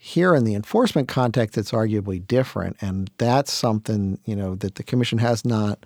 Here 0.05 0.35
in 0.35 0.43
the 0.43 0.53
enforcement 0.53 1.07
context, 1.07 1.57
it's 1.57 1.71
arguably 1.71 2.27
different, 2.27 2.75
and 2.81 3.09
that's 3.17 3.53
something 3.53 4.19
you 4.25 4.35
know 4.35 4.53
that 4.55 4.75
the 4.75 4.83
commission 4.83 5.19
has 5.19 5.45
not 5.45 5.85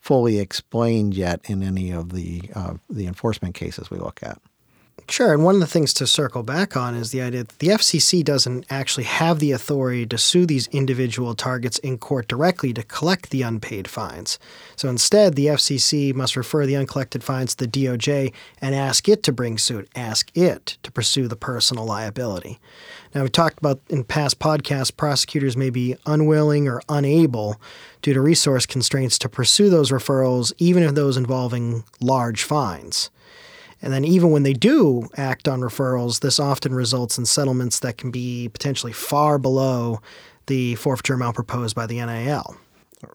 fully 0.00 0.38
explained 0.38 1.12
yet 1.12 1.42
in 1.44 1.62
any 1.62 1.90
of 1.90 2.14
the 2.14 2.50
uh, 2.54 2.76
the 2.88 3.06
enforcement 3.06 3.54
cases 3.54 3.90
we 3.90 3.98
look 3.98 4.20
at. 4.22 4.40
Sure. 5.10 5.32
And 5.32 5.42
one 5.42 5.54
of 5.54 5.60
the 5.62 5.66
things 5.66 5.94
to 5.94 6.06
circle 6.06 6.42
back 6.42 6.76
on 6.76 6.94
is 6.94 7.12
the 7.12 7.22
idea 7.22 7.44
that 7.44 7.58
the 7.60 7.68
FCC 7.68 8.22
doesn't 8.22 8.66
actually 8.68 9.04
have 9.04 9.38
the 9.38 9.52
authority 9.52 10.04
to 10.04 10.18
sue 10.18 10.44
these 10.44 10.68
individual 10.68 11.34
targets 11.34 11.78
in 11.78 11.96
court 11.96 12.28
directly 12.28 12.74
to 12.74 12.82
collect 12.82 13.30
the 13.30 13.40
unpaid 13.40 13.88
fines. 13.88 14.38
So 14.76 14.90
instead, 14.90 15.34
the 15.34 15.46
FCC 15.46 16.14
must 16.14 16.36
refer 16.36 16.66
the 16.66 16.76
uncollected 16.76 17.24
fines 17.24 17.54
to 17.54 17.66
the 17.66 17.70
DOJ 17.70 18.34
and 18.60 18.74
ask 18.74 19.08
it 19.08 19.22
to 19.22 19.32
bring 19.32 19.56
suit, 19.56 19.88
ask 19.96 20.30
it 20.36 20.76
to 20.82 20.92
pursue 20.92 21.26
the 21.26 21.36
personal 21.36 21.86
liability. 21.86 22.60
Now, 23.14 23.22
we 23.22 23.30
talked 23.30 23.58
about 23.58 23.80
in 23.88 24.04
past 24.04 24.38
podcasts, 24.38 24.94
prosecutors 24.94 25.56
may 25.56 25.70
be 25.70 25.96
unwilling 26.04 26.68
or 26.68 26.82
unable 26.86 27.58
due 28.02 28.12
to 28.12 28.20
resource 28.20 28.66
constraints 28.66 29.18
to 29.20 29.30
pursue 29.30 29.70
those 29.70 29.90
referrals, 29.90 30.52
even 30.58 30.82
if 30.82 30.94
those 30.94 31.16
involving 31.16 31.84
large 31.98 32.42
fines. 32.42 33.08
And 33.80 33.92
then, 33.92 34.04
even 34.04 34.30
when 34.30 34.42
they 34.42 34.54
do 34.54 35.08
act 35.16 35.46
on 35.46 35.60
referrals, 35.60 36.20
this 36.20 36.40
often 36.40 36.74
results 36.74 37.16
in 37.18 37.26
settlements 37.26 37.78
that 37.80 37.96
can 37.96 38.10
be 38.10 38.48
potentially 38.48 38.92
far 38.92 39.38
below 39.38 40.00
the 40.46 40.74
forfeiture 40.76 41.14
amount 41.14 41.36
proposed 41.36 41.76
by 41.76 41.86
the 41.86 41.98
NAL. 41.98 42.56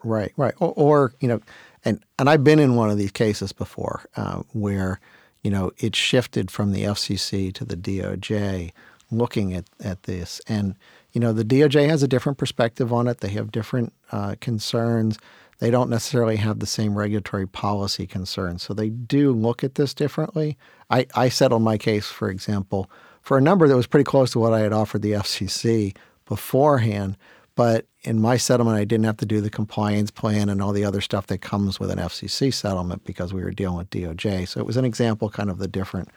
Right, 0.04 0.32
right. 0.38 0.54
Or, 0.60 0.74
or 0.76 1.14
you 1.20 1.28
know, 1.28 1.42
and, 1.84 2.04
and 2.18 2.30
I've 2.30 2.44
been 2.44 2.60
in 2.60 2.76
one 2.76 2.90
of 2.90 2.98
these 2.98 3.12
cases 3.12 3.52
before 3.52 4.06
uh, 4.16 4.44
where, 4.54 5.00
you 5.42 5.52
know, 5.52 5.72
it 5.78 5.96
shifted 5.96 6.50
from 6.50 6.72
the 6.72 6.84
FCC 6.84 7.54
to 7.54 7.66
the 7.66 7.76
DOJ 7.76 8.72
looking 9.12 9.54
at, 9.54 9.66
at 9.84 10.04
this. 10.04 10.40
And, 10.48 10.76
you 11.12 11.20
know, 11.20 11.34
the 11.34 11.44
DOJ 11.44 11.90
has 11.90 12.02
a 12.04 12.08
different 12.08 12.38
perspective 12.38 12.94
on 12.94 13.08
it, 13.08 13.20
they 13.20 13.30
have 13.30 13.52
different 13.52 13.94
uh, 14.12 14.36
concerns 14.40 15.18
they 15.64 15.72
don't 15.72 15.90
necessarily 15.90 16.36
have 16.36 16.60
the 16.60 16.66
same 16.66 16.94
regulatory 16.94 17.48
policy 17.48 18.06
concerns. 18.06 18.62
So 18.62 18.74
they 18.74 18.90
do 18.90 19.32
look 19.32 19.64
at 19.64 19.76
this 19.76 19.94
differently. 19.94 20.58
I, 20.90 21.08
I 21.16 21.30
settled 21.30 21.62
my 21.62 21.78
case, 21.78 22.08
for 22.08 22.30
example, 22.30 22.92
for 23.22 23.38
a 23.38 23.42
number 23.42 23.66
that 23.70 23.76
was 23.78 23.88
pretty 23.88 24.04
close 24.04 24.32
to 24.32 24.40
what 24.40 24.54
I 24.54 24.60
had 24.60 24.74
offered 24.74 25.04
the 25.04 25.14
FCC 25.14 25.96
beforehand. 26.26 27.16
But 27.56 27.88
in 28.02 28.20
my 28.20 28.36
settlement, 28.36 28.78
I 28.78 28.84
didn't 28.84 29.06
have 29.06 29.16
to 29.16 29.26
do 29.26 29.40
the 29.40 29.50
compliance 29.50 30.12
plan 30.12 30.50
and 30.50 30.62
all 30.62 30.74
the 30.74 30.84
other 30.84 31.00
stuff 31.00 31.28
that 31.28 31.38
comes 31.38 31.80
with 31.80 31.92
an 31.92 31.98
FCC 31.98 32.54
settlement 32.54 33.06
because 33.06 33.34
we 33.34 33.42
were 33.42 33.52
dealing 33.52 33.78
with 33.78 33.90
DOJ. 33.90 34.46
So 34.50 34.60
it 34.60 34.66
was 34.66 34.76
an 34.76 34.84
example 34.84 35.30
kind 35.30 35.50
of 35.50 35.60
the 35.60 35.70
different 35.70 36.10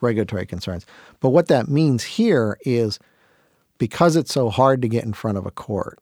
regulatory 0.00 0.46
concerns. 0.46 0.86
But 1.20 1.28
what 1.28 1.48
that 1.48 1.68
means 1.68 2.04
here 2.04 2.56
is 2.64 2.98
because 3.76 4.16
it's 4.16 4.32
so 4.32 4.48
hard 4.48 4.80
to 4.80 4.88
get 4.88 5.04
in 5.04 5.12
front 5.12 5.36
of 5.36 5.44
a 5.44 5.50
court, 5.50 5.98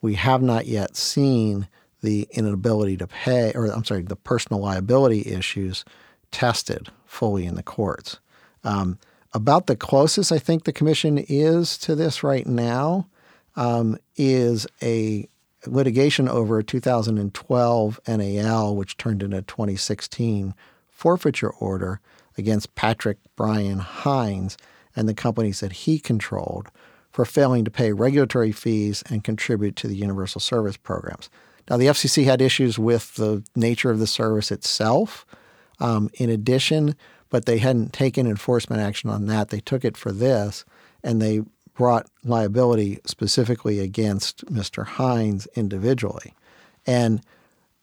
we 0.00 0.14
have 0.14 0.40
not 0.40 0.64
yet 0.64 0.96
seen 0.96 1.68
the 2.02 2.28
inability 2.30 2.96
to 2.98 3.06
pay, 3.06 3.52
or 3.54 3.66
I'm 3.66 3.84
sorry, 3.84 4.02
the 4.02 4.16
personal 4.16 4.60
liability 4.60 5.26
issues 5.26 5.84
tested 6.30 6.88
fully 7.06 7.46
in 7.46 7.54
the 7.54 7.62
courts. 7.62 8.20
Um, 8.64 8.98
about 9.32 9.66
the 9.66 9.76
closest 9.76 10.32
I 10.32 10.38
think 10.38 10.64
the 10.64 10.72
commission 10.72 11.18
is 11.18 11.76
to 11.78 11.94
this 11.94 12.22
right 12.22 12.46
now 12.46 13.08
um, 13.56 13.98
is 14.16 14.66
a 14.82 15.28
litigation 15.66 16.28
over 16.28 16.58
a 16.58 16.64
2012 16.64 18.00
NAL, 18.06 18.76
which 18.76 18.96
turned 18.96 19.22
into 19.22 19.38
a 19.38 19.42
2016 19.42 20.54
forfeiture 20.88 21.50
order 21.50 22.00
against 22.36 22.74
Patrick 22.74 23.18
Brian 23.36 23.80
Hines 23.80 24.56
and 24.94 25.08
the 25.08 25.14
companies 25.14 25.60
that 25.60 25.72
he 25.72 25.98
controlled 25.98 26.68
for 27.10 27.24
failing 27.24 27.64
to 27.64 27.70
pay 27.70 27.92
regulatory 27.92 28.52
fees 28.52 29.02
and 29.10 29.24
contribute 29.24 29.76
to 29.76 29.88
the 29.88 29.96
universal 29.96 30.40
service 30.40 30.76
programs. 30.76 31.28
Now, 31.68 31.76
the 31.76 31.86
FCC 31.86 32.24
had 32.24 32.40
issues 32.40 32.78
with 32.78 33.14
the 33.16 33.42
nature 33.54 33.90
of 33.90 33.98
the 33.98 34.06
service 34.06 34.50
itself, 34.50 35.26
um, 35.80 36.10
in 36.14 36.30
addition, 36.30 36.96
but 37.30 37.44
they 37.44 37.58
hadn't 37.58 37.92
taken 37.92 38.26
enforcement 38.26 38.80
action 38.80 39.10
on 39.10 39.26
that. 39.26 39.50
They 39.50 39.60
took 39.60 39.84
it 39.84 39.96
for 39.96 40.12
this, 40.12 40.64
and 41.04 41.20
they 41.20 41.42
brought 41.74 42.08
liability 42.24 42.98
specifically 43.04 43.80
against 43.80 44.46
Mr. 44.46 44.84
Hines 44.84 45.46
individually. 45.54 46.34
And 46.86 47.20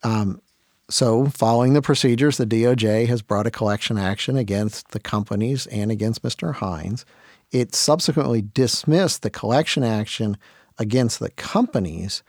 um, 0.04 0.42
so, 0.90 1.28
following 1.28 1.74
the 1.74 1.82
procedures, 1.82 2.38
the 2.38 2.46
DOJ 2.46 3.08
has 3.08 3.22
brought 3.22 3.48
a 3.48 3.52
collection 3.52 3.98
action 3.98 4.36
against 4.36 4.92
the 4.92 5.00
companies 5.00 5.66
and 5.68 5.92
against 5.92 6.22
Mr. 6.22 6.56
Hines. 6.56 7.06
It 7.52 7.74
subsequently 7.74 8.42
dismissed 8.42 9.22
the 9.22 9.30
collection 9.30 9.84
action 9.84 10.38
against 10.78 11.20
the 11.20 11.32
companies 11.32 12.22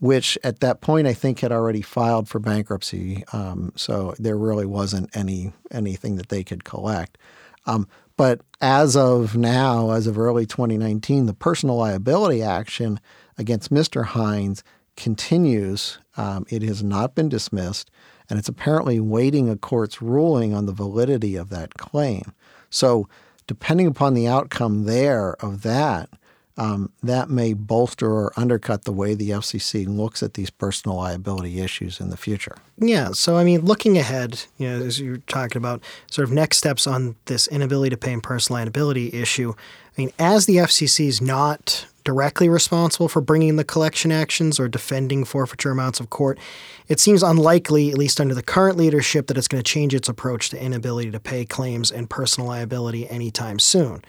which 0.00 0.38
at 0.44 0.60
that 0.60 0.80
point 0.80 1.06
I 1.06 1.14
think 1.14 1.40
had 1.40 1.52
already 1.52 1.82
filed 1.82 2.28
for 2.28 2.38
bankruptcy. 2.38 3.24
Um, 3.32 3.72
so 3.76 4.14
there 4.18 4.36
really 4.36 4.66
wasn't 4.66 5.14
any 5.16 5.52
anything 5.70 6.16
that 6.16 6.28
they 6.28 6.44
could 6.44 6.64
collect. 6.64 7.18
Um, 7.66 7.88
but 8.16 8.40
as 8.60 8.96
of 8.96 9.36
now, 9.36 9.90
as 9.90 10.06
of 10.06 10.18
early 10.18 10.46
2019, 10.46 11.26
the 11.26 11.34
personal 11.34 11.76
liability 11.76 12.42
action 12.42 13.00
against 13.36 13.72
Mr. 13.72 14.04
Hines 14.04 14.62
continues. 14.96 15.98
Um, 16.16 16.46
it 16.48 16.62
has 16.62 16.82
not 16.82 17.14
been 17.14 17.28
dismissed, 17.28 17.90
and 18.30 18.38
it's 18.38 18.48
apparently 18.48 19.00
waiting 19.00 19.48
a 19.48 19.56
court's 19.56 20.00
ruling 20.00 20.54
on 20.54 20.66
the 20.66 20.72
validity 20.72 21.34
of 21.34 21.50
that 21.50 21.74
claim. 21.74 22.32
So, 22.70 23.08
depending 23.46 23.86
upon 23.86 24.14
the 24.14 24.28
outcome 24.28 24.84
there 24.84 25.34
of 25.44 25.62
that, 25.62 26.08
um, 26.56 26.92
that 27.02 27.28
may 27.28 27.52
bolster 27.52 28.10
or 28.10 28.32
undercut 28.36 28.84
the 28.84 28.92
way 28.92 29.14
the 29.14 29.30
FCC 29.30 29.86
looks 29.88 30.22
at 30.22 30.34
these 30.34 30.50
personal 30.50 30.96
liability 30.96 31.60
issues 31.60 32.00
in 32.00 32.10
the 32.10 32.16
future. 32.16 32.56
Yeah. 32.78 33.10
So, 33.12 33.36
I 33.36 33.44
mean, 33.44 33.62
looking 33.62 33.98
ahead, 33.98 34.42
you 34.58 34.68
know, 34.68 34.84
as 34.84 35.00
you're 35.00 35.18
talking 35.18 35.58
about 35.58 35.82
sort 36.10 36.28
of 36.28 36.32
next 36.32 36.58
steps 36.58 36.86
on 36.86 37.16
this 37.24 37.48
inability 37.48 37.90
to 37.90 37.96
pay 37.96 38.12
and 38.12 38.22
personal 38.22 38.60
liability 38.60 39.12
issue, 39.12 39.54
I 39.56 40.00
mean, 40.00 40.12
as 40.18 40.46
the 40.46 40.56
FCC 40.56 41.06
is 41.06 41.20
not 41.20 41.86
directly 42.04 42.48
responsible 42.48 43.08
for 43.08 43.20
bringing 43.20 43.56
the 43.56 43.64
collection 43.64 44.12
actions 44.12 44.60
or 44.60 44.68
defending 44.68 45.24
forfeiture 45.24 45.70
amounts 45.70 46.00
of 46.00 46.10
court, 46.10 46.38
it 46.86 47.00
seems 47.00 47.22
unlikely, 47.22 47.90
at 47.90 47.98
least 47.98 48.20
under 48.20 48.34
the 48.34 48.42
current 48.42 48.76
leadership, 48.76 49.26
that 49.26 49.38
it's 49.38 49.48
going 49.48 49.62
to 49.62 49.68
change 49.68 49.94
its 49.94 50.08
approach 50.08 50.50
to 50.50 50.62
inability 50.62 51.10
to 51.10 51.20
pay 51.20 51.44
claims 51.44 51.90
and 51.90 52.10
personal 52.10 52.48
liability 52.48 53.08
anytime 53.08 53.58
soon. 53.58 54.04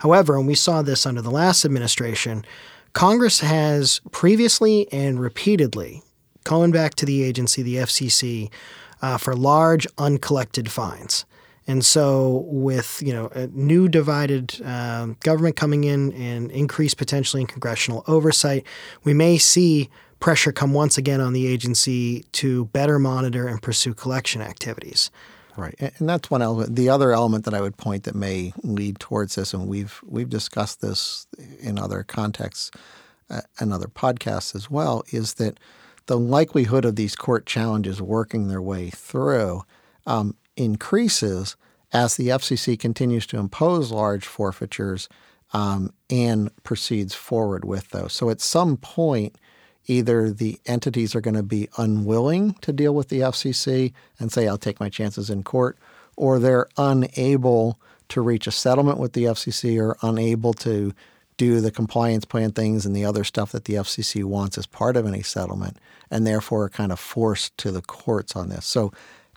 However, 0.00 0.36
and 0.36 0.46
we 0.46 0.54
saw 0.54 0.82
this 0.82 1.06
under 1.06 1.22
the 1.22 1.30
last 1.30 1.64
administration, 1.64 2.44
Congress 2.94 3.40
has 3.40 4.00
previously 4.10 4.90
and 4.92 5.20
repeatedly 5.20 6.02
gone 6.44 6.70
back 6.70 6.94
to 6.96 7.06
the 7.06 7.22
agency, 7.22 7.62
the 7.62 7.76
FCC, 7.76 8.50
uh, 9.02 9.18
for 9.18 9.34
large 9.36 9.86
uncollected 9.98 10.70
fines. 10.70 11.24
And 11.66 11.84
so, 11.84 12.46
with 12.48 13.02
you 13.04 13.12
know 13.12 13.28
a 13.28 13.46
new 13.48 13.88
divided 13.88 14.60
uh, 14.64 15.08
government 15.20 15.56
coming 15.56 15.84
in 15.84 16.12
and 16.14 16.50
increased 16.50 16.96
potentially 16.96 17.42
in 17.42 17.46
congressional 17.46 18.02
oversight, 18.08 18.66
we 19.04 19.14
may 19.14 19.36
see 19.38 19.90
pressure 20.18 20.50
come 20.50 20.72
once 20.72 20.98
again 20.98 21.20
on 21.20 21.32
the 21.34 21.46
agency 21.46 22.24
to 22.32 22.64
better 22.66 22.98
monitor 22.98 23.46
and 23.46 23.62
pursue 23.62 23.94
collection 23.94 24.40
activities. 24.40 25.10
Right, 25.56 25.74
and 25.78 26.08
that's 26.08 26.30
one 26.30 26.42
element. 26.42 26.76
The 26.76 26.88
other 26.88 27.12
element 27.12 27.44
that 27.44 27.54
I 27.54 27.60
would 27.60 27.76
point 27.76 28.04
that 28.04 28.14
may 28.14 28.52
lead 28.62 28.98
towards 28.98 29.34
this, 29.34 29.52
and 29.52 29.66
we've 29.66 30.00
we've 30.06 30.28
discussed 30.28 30.80
this 30.80 31.26
in 31.58 31.78
other 31.78 32.02
contexts 32.02 32.70
uh, 33.28 33.40
and 33.58 33.72
other 33.72 33.88
podcasts 33.88 34.54
as 34.54 34.70
well, 34.70 35.02
is 35.10 35.34
that 35.34 35.58
the 36.06 36.18
likelihood 36.18 36.84
of 36.84 36.96
these 36.96 37.16
court 37.16 37.46
challenges 37.46 38.00
working 38.00 38.48
their 38.48 38.62
way 38.62 38.90
through 38.90 39.62
um, 40.06 40.36
increases 40.56 41.56
as 41.92 42.16
the 42.16 42.28
FCC 42.28 42.78
continues 42.78 43.26
to 43.26 43.38
impose 43.38 43.90
large 43.90 44.26
forfeitures 44.26 45.08
um, 45.52 45.92
and 46.08 46.50
proceeds 46.62 47.14
forward 47.14 47.64
with 47.64 47.90
those. 47.90 48.12
So 48.12 48.30
at 48.30 48.40
some 48.40 48.76
point, 48.76 49.36
either 49.90 50.30
the 50.30 50.60
entities 50.66 51.16
are 51.16 51.20
going 51.20 51.34
to 51.34 51.42
be 51.42 51.68
unwilling 51.76 52.54
to 52.60 52.72
deal 52.72 52.94
with 52.94 53.08
the 53.08 53.20
FCC 53.20 53.92
and 54.20 54.30
say, 54.30 54.46
I'll 54.46 54.56
take 54.56 54.78
my 54.78 54.88
chances 54.88 55.28
in 55.28 55.42
court, 55.42 55.76
or 56.16 56.38
they're 56.38 56.68
unable 56.76 57.78
to 58.10 58.20
reach 58.20 58.46
a 58.46 58.52
settlement 58.52 58.98
with 58.98 59.14
the 59.14 59.24
FCC 59.24 59.80
or 59.80 59.96
unable 60.00 60.52
to 60.54 60.94
do 61.36 61.60
the 61.60 61.72
compliance 61.72 62.24
plan 62.24 62.52
things 62.52 62.86
and 62.86 62.94
the 62.94 63.04
other 63.04 63.24
stuff 63.24 63.50
that 63.50 63.64
the 63.64 63.74
FCC 63.74 64.22
wants 64.22 64.56
as 64.56 64.66
part 64.66 64.96
of 64.96 65.06
any 65.06 65.22
settlement, 65.22 65.76
and 66.08 66.24
therefore 66.24 66.64
are 66.64 66.68
kind 66.68 66.92
of 66.92 67.00
forced 67.00 67.56
to 67.58 67.72
the 67.72 67.82
courts 67.82 68.36
on 68.36 68.48
this. 68.48 68.66
So, 68.66 68.92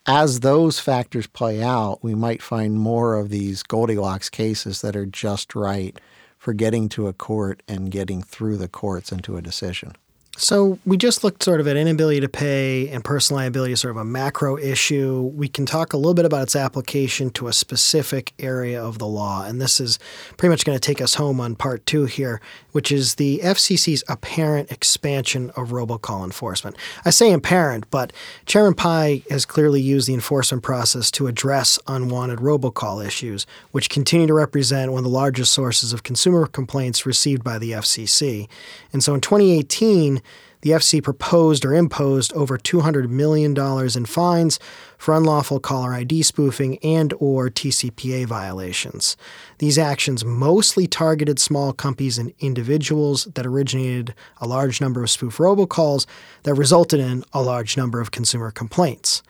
as 0.05 0.41
those 0.41 0.79
factors 0.79 1.27
play 1.27 1.63
out, 1.63 2.03
we 2.03 2.13
might 2.13 2.41
find 2.41 2.77
more 2.77 3.15
of 3.15 3.29
these 3.29 3.63
Goldilocks 3.63 4.29
cases 4.29 4.81
that 4.81 4.97
are 4.97 5.05
just 5.05 5.55
right 5.55 5.97
for 6.37 6.51
getting 6.51 6.89
to 6.89 7.07
a 7.07 7.13
court 7.13 7.63
and 7.69 7.89
getting 7.89 8.21
through 8.21 8.57
the 8.57 8.67
courts 8.67 9.13
into 9.13 9.37
a 9.37 9.41
decision. 9.41 9.93
So 10.35 10.79
we 10.83 10.97
just 10.97 11.23
looked 11.23 11.43
sort 11.43 11.59
of 11.59 11.67
at 11.67 11.77
inability 11.77 12.19
to 12.21 12.27
pay 12.27 12.89
and 12.89 13.03
personal 13.03 13.37
liability 13.37 13.73
as 13.73 13.81
sort 13.81 13.91
of 13.91 13.97
a 13.97 14.03
macro 14.03 14.57
issue. 14.57 15.31
We 15.35 15.47
can 15.47 15.67
talk 15.67 15.93
a 15.93 15.97
little 15.97 16.15
bit 16.15 16.25
about 16.25 16.41
its 16.41 16.55
application 16.55 17.29
to 17.31 17.47
a 17.47 17.53
specific 17.53 18.33
area 18.39 18.83
of 18.83 18.97
the 18.97 19.05
law. 19.05 19.45
And 19.45 19.61
this 19.61 19.79
is 19.79 19.99
pretty 20.37 20.49
much 20.49 20.65
going 20.65 20.75
to 20.75 20.81
take 20.81 21.01
us 21.01 21.13
home 21.15 21.39
on 21.39 21.55
part 21.55 21.85
two 21.85 22.05
here, 22.05 22.41
which 22.71 22.91
is 22.91 23.15
the 23.15 23.41
FCC's 23.43 24.03
apparent 24.09 24.71
expansion 24.71 25.51
of 25.51 25.69
robocall 25.69 26.23
enforcement. 26.23 26.77
I 27.05 27.11
say 27.11 27.31
apparent, 27.31 27.89
but 27.91 28.11
Chairman 28.47 28.73
Pai 28.73 29.23
has 29.29 29.45
clearly 29.45 29.81
used 29.81 30.07
the 30.07 30.15
enforcement 30.15 30.63
process 30.63 31.11
to 31.11 31.27
address 31.27 31.77
unwanted 31.87 32.39
robocall 32.39 33.05
issues, 33.05 33.45
which 33.69 33.87
continue 33.87 34.25
to 34.25 34.33
represent 34.33 34.91
one 34.91 34.99
of 34.99 35.03
the 35.03 35.09
largest 35.11 35.53
sources 35.53 35.93
of 35.93 36.01
consumer 36.01 36.47
complaints 36.47 37.05
received 37.05 37.43
by 37.43 37.59
the 37.59 37.73
FCC. 37.73 38.49
And 38.91 39.03
so 39.03 39.13
in 39.13 39.21
2018, 39.21 40.22
the 40.63 40.71
FC 40.71 41.03
proposed 41.03 41.65
or 41.65 41.75
imposed 41.75 42.31
over 42.33 42.57
$200 42.57 43.09
million 43.09 43.53
in 43.95 44.05
fines 44.05 44.59
for 44.97 45.13
unlawful 45.13 45.59
caller 45.59 45.93
ID 45.93 46.23
spoofing 46.23 46.77
and 46.77 47.13
or 47.19 47.49
TCPA 47.49 48.25
violations. 48.25 49.17
These 49.57 49.77
actions 49.77 50.23
mostly 50.23 50.87
targeted 50.87 51.37
small 51.37 51.73
companies 51.73 52.17
and 52.17 52.33
individuals 52.39 53.25
that 53.35 53.45
originated 53.45 54.15
a 54.37 54.47
large 54.47 54.79
number 54.79 55.03
of 55.03 55.09
spoof 55.09 55.37
robocalls 55.37 56.05
that 56.43 56.53
resulted 56.53 57.01
in 57.01 57.25
a 57.33 57.41
large 57.41 57.75
number 57.75 57.99
of 57.99 58.11
consumer 58.11 58.49
complaints. 58.49 59.21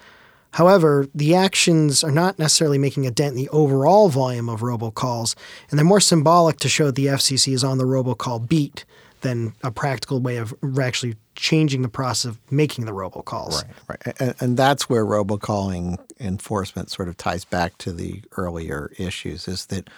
However, 0.51 1.07
the 1.15 1.33
actions 1.33 2.03
are 2.03 2.11
not 2.11 2.37
necessarily 2.37 2.77
making 2.77 3.07
a 3.07 3.11
dent 3.11 3.31
in 3.31 3.37
the 3.37 3.49
overall 3.49 4.09
volume 4.09 4.49
of 4.49 4.61
robocalls, 4.61 5.33
and 5.71 5.79
they're 5.79 5.85
more 5.85 5.99
symbolic 5.99 6.57
to 6.57 6.69
show 6.69 6.85
that 6.85 6.95
the 6.95 7.07
FCC 7.07 7.53
is 7.53 7.63
on 7.63 7.79
the 7.79 7.85
robocall 7.85 8.47
beat 8.47 8.85
than 9.21 9.53
a 9.63 9.71
practical 9.71 10.19
way 10.19 10.37
of 10.37 10.53
actually 10.79 11.15
changing 11.35 11.81
the 11.81 11.89
process 11.89 12.31
of 12.31 12.39
making 12.51 12.85
the 12.85 12.91
robocalls. 12.91 13.63
Right, 13.87 13.99
right. 14.05 14.15
And, 14.19 14.35
and 14.39 14.57
that's 14.57 14.89
where 14.89 15.05
robocalling 15.05 15.97
enforcement 16.19 16.89
sort 16.89 17.07
of 17.07 17.17
ties 17.17 17.45
back 17.45 17.77
to 17.79 17.91
the 17.91 18.23
earlier 18.37 18.91
issues 18.97 19.47
is 19.47 19.65
that 19.67 19.89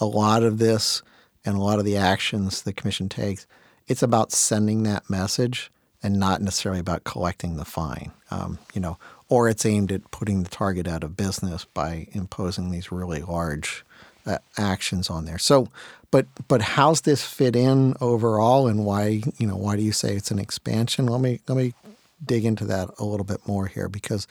a 0.00 0.06
lot 0.06 0.42
of 0.42 0.58
this 0.58 1.02
and 1.44 1.56
a 1.56 1.60
lot 1.60 1.78
of 1.78 1.84
the 1.84 1.96
actions 1.96 2.62
the 2.62 2.72
commission 2.72 3.08
takes, 3.08 3.46
it's 3.86 4.02
about 4.02 4.32
sending 4.32 4.82
that 4.84 5.08
message 5.08 5.70
and 6.02 6.18
not 6.18 6.40
necessarily 6.40 6.80
about 6.80 7.04
collecting 7.04 7.56
the 7.56 7.64
fine. 7.64 8.12
Um, 8.30 8.58
you 8.74 8.80
know, 8.80 8.98
or 9.28 9.48
it's 9.48 9.66
aimed 9.66 9.92
at 9.92 10.10
putting 10.10 10.42
the 10.42 10.50
target 10.50 10.86
out 10.86 11.02
of 11.02 11.16
business 11.16 11.64
by 11.64 12.06
imposing 12.12 12.70
these 12.70 12.92
really 12.92 13.20
large 13.20 13.84
uh, 14.28 14.38
actions 14.56 15.10
on 15.10 15.24
there. 15.24 15.38
So 15.38 15.68
but 16.10 16.26
but 16.46 16.62
how's 16.62 17.02
this 17.02 17.24
fit 17.24 17.54
in 17.54 17.94
overall, 18.00 18.66
and 18.66 18.84
why 18.84 19.22
you 19.38 19.46
know 19.46 19.56
why 19.56 19.76
do 19.76 19.82
you 19.82 19.92
say 19.92 20.14
it's 20.14 20.30
an 20.30 20.38
expansion? 20.38 21.06
Let 21.06 21.20
me 21.20 21.40
let 21.48 21.56
me 21.56 21.74
dig 22.24 22.44
into 22.44 22.64
that 22.66 22.90
a 22.98 23.04
little 23.04 23.24
bit 23.24 23.46
more 23.46 23.66
here 23.66 23.88
because 23.88 24.26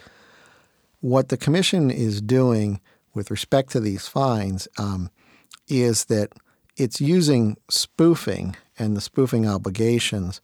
what 1.00 1.30
the 1.30 1.38
commission 1.38 1.92
is 1.92 2.22
doing 2.22 2.82
with 3.14 3.32
respect 3.32 3.72
to 3.72 3.80
these 3.80 4.08
fines 4.08 4.68
um, 4.78 5.10
is 5.68 6.06
that 6.06 6.34
it's 6.76 7.00
using 7.00 7.58
spoofing 7.70 8.56
and 8.78 8.98
the 8.98 9.02
spoofing 9.02 9.48
obligations 9.48 10.42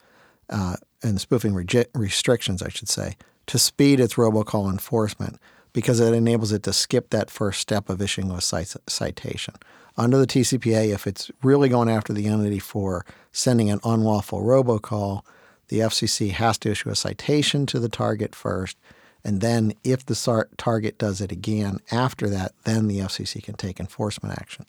uh, 0.49 0.75
and 1.01 1.19
spoofing 1.19 1.53
restrictions, 1.53 2.61
I 2.61 2.69
should 2.69 2.89
say, 2.89 3.17
to 3.47 3.59
speed 3.59 3.99
its 3.99 4.15
robocall 4.15 4.71
enforcement 4.71 5.37
because 5.73 5.99
it 5.99 6.13
enables 6.13 6.51
it 6.51 6.63
to 6.63 6.73
skip 6.73 7.09
that 7.09 7.29
first 7.29 7.59
step 7.59 7.89
of 7.89 8.01
issuing 8.01 8.31
a 8.31 8.41
citation 8.41 9.55
under 9.97 10.17
the 10.17 10.27
TCPA, 10.27 10.93
if 10.93 11.05
it's 11.05 11.29
really 11.41 11.69
going 11.69 11.89
after 11.89 12.13
the 12.13 12.27
entity 12.27 12.59
for 12.59 13.05
sending 13.31 13.69
an 13.69 13.79
unlawful 13.83 14.41
robocall, 14.41 15.21
the 15.67 15.79
FCC 15.79 16.31
has 16.31 16.57
to 16.59 16.71
issue 16.71 16.89
a 16.89 16.95
citation 16.95 17.65
to 17.67 17.79
the 17.79 17.89
target 17.89 18.33
first. 18.35 18.77
And 19.23 19.39
then, 19.39 19.73
if 19.83 20.05
the 20.05 20.45
target 20.57 20.97
does 20.97 21.21
it 21.21 21.31
again 21.31 21.79
after 21.91 22.29
that, 22.29 22.53
then 22.65 22.87
the 22.87 22.99
FCC 22.99 23.41
can 23.41 23.55
take 23.55 23.79
enforcement 23.79 24.37
action. 24.37 24.65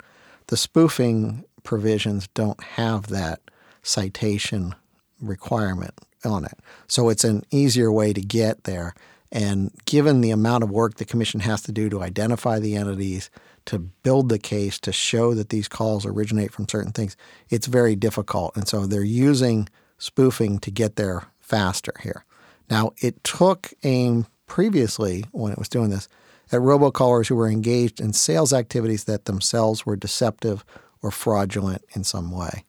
The 0.47 0.57
spoofing 0.57 1.45
provisions 1.65 2.29
don't 2.35 2.63
have 2.63 3.09
that 3.09 3.41
citation 3.83 4.75
requirement 5.21 5.95
on 6.25 6.45
it. 6.45 6.59
So 6.87 7.09
it's 7.09 7.25
an 7.25 7.45
easier 7.51 7.91
way 7.91 8.13
to 8.13 8.21
get 8.21 8.65
there. 8.65 8.95
And 9.35 9.73
given 9.85 10.21
the 10.21 10.31
amount 10.31 10.63
of 10.63 10.71
work 10.71 10.95
the 10.95 11.05
Commission 11.05 11.41
has 11.41 11.61
to 11.63 11.73
do 11.73 11.91
to 11.91 12.03
identify 12.03 12.61
the 12.61 12.77
entities, 12.77 13.31
to 13.67 13.81
build 13.81 14.29
the 14.29 14.39
case 14.39 14.79
to 14.79 14.93
show 14.93 15.35
that 15.35 15.49
these 15.49 15.67
calls 15.67 16.07
originate 16.07 16.53
from 16.53 16.69
certain 16.69 16.93
things, 16.93 17.17
it's 17.51 17.67
very 17.67 17.97
difficult. 17.97 18.57
And 18.57 18.69
so 18.69 18.87
they're 18.87 19.03
using 19.03 19.69
spoofing 19.99 20.61
to 20.61 20.71
get 20.71 20.95
there 20.95 21.25
faster 21.41 21.93
here. 22.03 22.25
Now, 22.71 22.93
it 22.99 23.25
took 23.25 23.73
aim 23.83 24.27
previously 24.47 25.25
when 25.33 25.51
it 25.51 25.59
was 25.59 25.69
doing 25.69 25.91
this 25.91 26.09
at 26.53 26.61
robocallers 26.61 27.27
who 27.27 27.35
were 27.35 27.49
engaged 27.49 28.01
in 28.01 28.13
sales 28.13 28.53
activities 28.53 29.05
that 29.05 29.25
themselves 29.25 29.85
were 29.85 29.97
deceptive 29.97 30.65
or 31.03 31.11
fraudulent 31.11 31.83
in 31.97 32.05
some 32.05 32.31
way. 32.31 32.65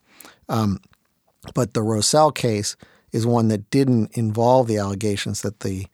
Um, 0.49 0.79
but 1.53 1.75
the 1.75 1.81
Roesel 1.81 2.33
case 2.33 2.75
is 3.11 3.27
one 3.27 3.49
that 3.49 3.69
didn't 3.69 4.17
involve 4.17 4.67
the 4.67 4.77
allegations 4.77 5.41
that 5.43 5.59
the 5.59 5.85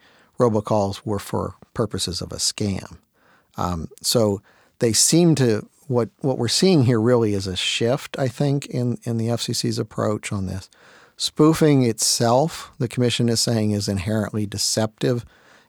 robocalls 0.41 1.05
were 1.05 1.19
for 1.19 1.55
purposes 1.73 2.21
of 2.21 2.31
a 2.31 2.37
scam. 2.37 2.97
Um, 3.57 3.89
so 4.01 4.41
they 4.79 4.93
seem 4.93 5.35
to 5.35 5.67
what 5.87 6.09
what 6.19 6.37
we're 6.37 6.47
seeing 6.47 6.83
here 6.83 7.01
really 7.01 7.33
is 7.33 7.47
a 7.47 7.55
shift, 7.55 8.17
I 8.17 8.27
think, 8.27 8.65
in 8.67 8.97
in 9.03 9.17
the 9.17 9.27
FCC's 9.27 9.79
approach 9.79 10.31
on 10.31 10.47
this. 10.47 10.69
Spoofing 11.17 11.83
itself, 11.83 12.71
the 12.79 12.87
commission 12.87 13.29
is 13.29 13.39
saying, 13.39 13.71
is 13.71 13.87
inherently 13.87 14.45
deceptive 14.45 15.23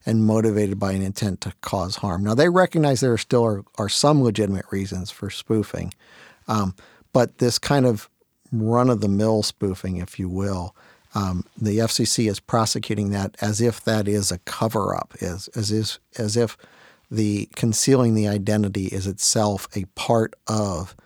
and 0.07 0.25
motivated 0.25 0.79
by 0.79 0.93
an 0.93 1.03
intent 1.03 1.41
to 1.43 1.53
cause 1.61 1.97
harm. 1.97 2.25
Now 2.25 2.35
they 2.35 2.49
recognize 2.49 3.01
there 3.01 3.13
are 3.13 3.19
still 3.19 3.45
are, 3.45 3.65
are 3.77 3.89
some 3.89 4.23
legitimate 4.23 4.67
reasons 4.71 5.11
for 5.11 5.29
spoofing, 5.29 5.93
um, 6.49 6.75
but 7.13 7.39
this 7.39 7.59
kind 7.59 7.85
of 7.85 8.09
run 8.53 8.91
of 8.91 9.01
the 9.01 9.09
mill 9.09 9.43
spoofing, 9.43 9.97
if 9.97 10.19
you 10.19 10.29
will, 10.29 10.75
um, 11.15 11.45
the 11.61 11.79
FCC 11.79 12.29
is 12.29 12.41
prosecuting 12.41 13.11
that 13.11 13.37
as 13.41 13.61
if 13.61 13.83
that 13.85 14.09
is 14.09 14.33
a 14.33 14.39
cover 14.39 14.95
up, 14.95 15.15
as 15.21 15.49
as 15.49 15.71
if, 15.71 15.99
as 16.19 16.37
if 16.37 16.57
the 17.11 17.49
concealing 17.55 18.15
the 18.15 18.29
identity 18.29 18.87
is 18.87 19.07
itself 19.07 19.69
a 19.77 19.85
part 19.95 20.35
of 20.47 20.97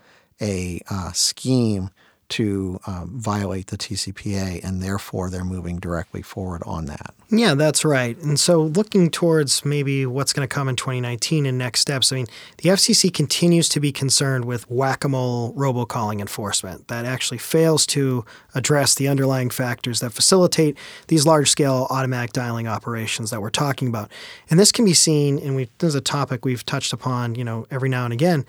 a 0.41 0.81
uh, 0.91 1.13
scheme 1.13 1.91
to 2.29 2.81
um, 2.87 3.11
violate 3.15 3.69
the 3.69 3.79
TCPA, 3.79 4.63
and 4.65 4.83
therefore 4.83 5.31
they're 5.31 5.45
moving 5.45 5.79
directly 5.79 6.23
forward 6.23 6.63
on 6.67 6.87
that. 6.87 7.15
Yeah, 7.29 7.55
that's 7.55 7.85
right. 7.85 8.17
And 8.19 8.39
so, 8.39 8.63
looking 8.63 9.11
towards 9.11 9.65
maybe 9.65 10.07
what's 10.07 10.33
going 10.33 10.47
to 10.47 10.55
come 10.55 10.69
in 10.69 10.77
2019 10.77 11.45
and 11.45 11.59
next 11.59 11.81
steps, 11.81 12.13
I 12.13 12.17
mean, 12.17 12.27
the 12.59 12.69
FCC 12.69 13.13
continues 13.13 13.69
to 13.71 13.81
be 13.81 13.91
concerned 13.91 14.45
with 14.45 14.71
whack 14.71 15.03
a 15.03 15.09
mole 15.09 15.53
robocalling 15.55 16.21
enforcement 16.21 16.87
that 16.87 17.05
actually 17.05 17.39
fails 17.39 17.85
to 17.89 18.25
address 18.55 18.95
the 18.95 19.09
underlying 19.09 19.51
factors 19.51 19.99
that 20.01 20.13
facilitate 20.13 20.79
these 21.09 21.27
large 21.27 21.51
scale 21.51 21.89
automatic 21.91 22.33
dialing 22.33 22.69
operations 22.69 23.31
that 23.31 23.43
we're 23.43 23.51
talking 23.51 23.89
about. 23.89 24.09
And 24.49 24.61
this 24.61 24.71
can 24.71 24.85
be 24.85 24.95
seen, 24.95 25.41
and 25.41 25.57
we, 25.57 25.69
this 25.79 25.89
is 25.89 25.95
a 25.97 26.01
topic 26.01 26.45
we've 26.45 26.65
touched 26.65 26.93
upon, 26.93 27.35
you 27.35 27.43
know, 27.43 27.67
every 27.73 27.89
now 27.89 28.05
and 28.05 28.13
again 28.13 28.47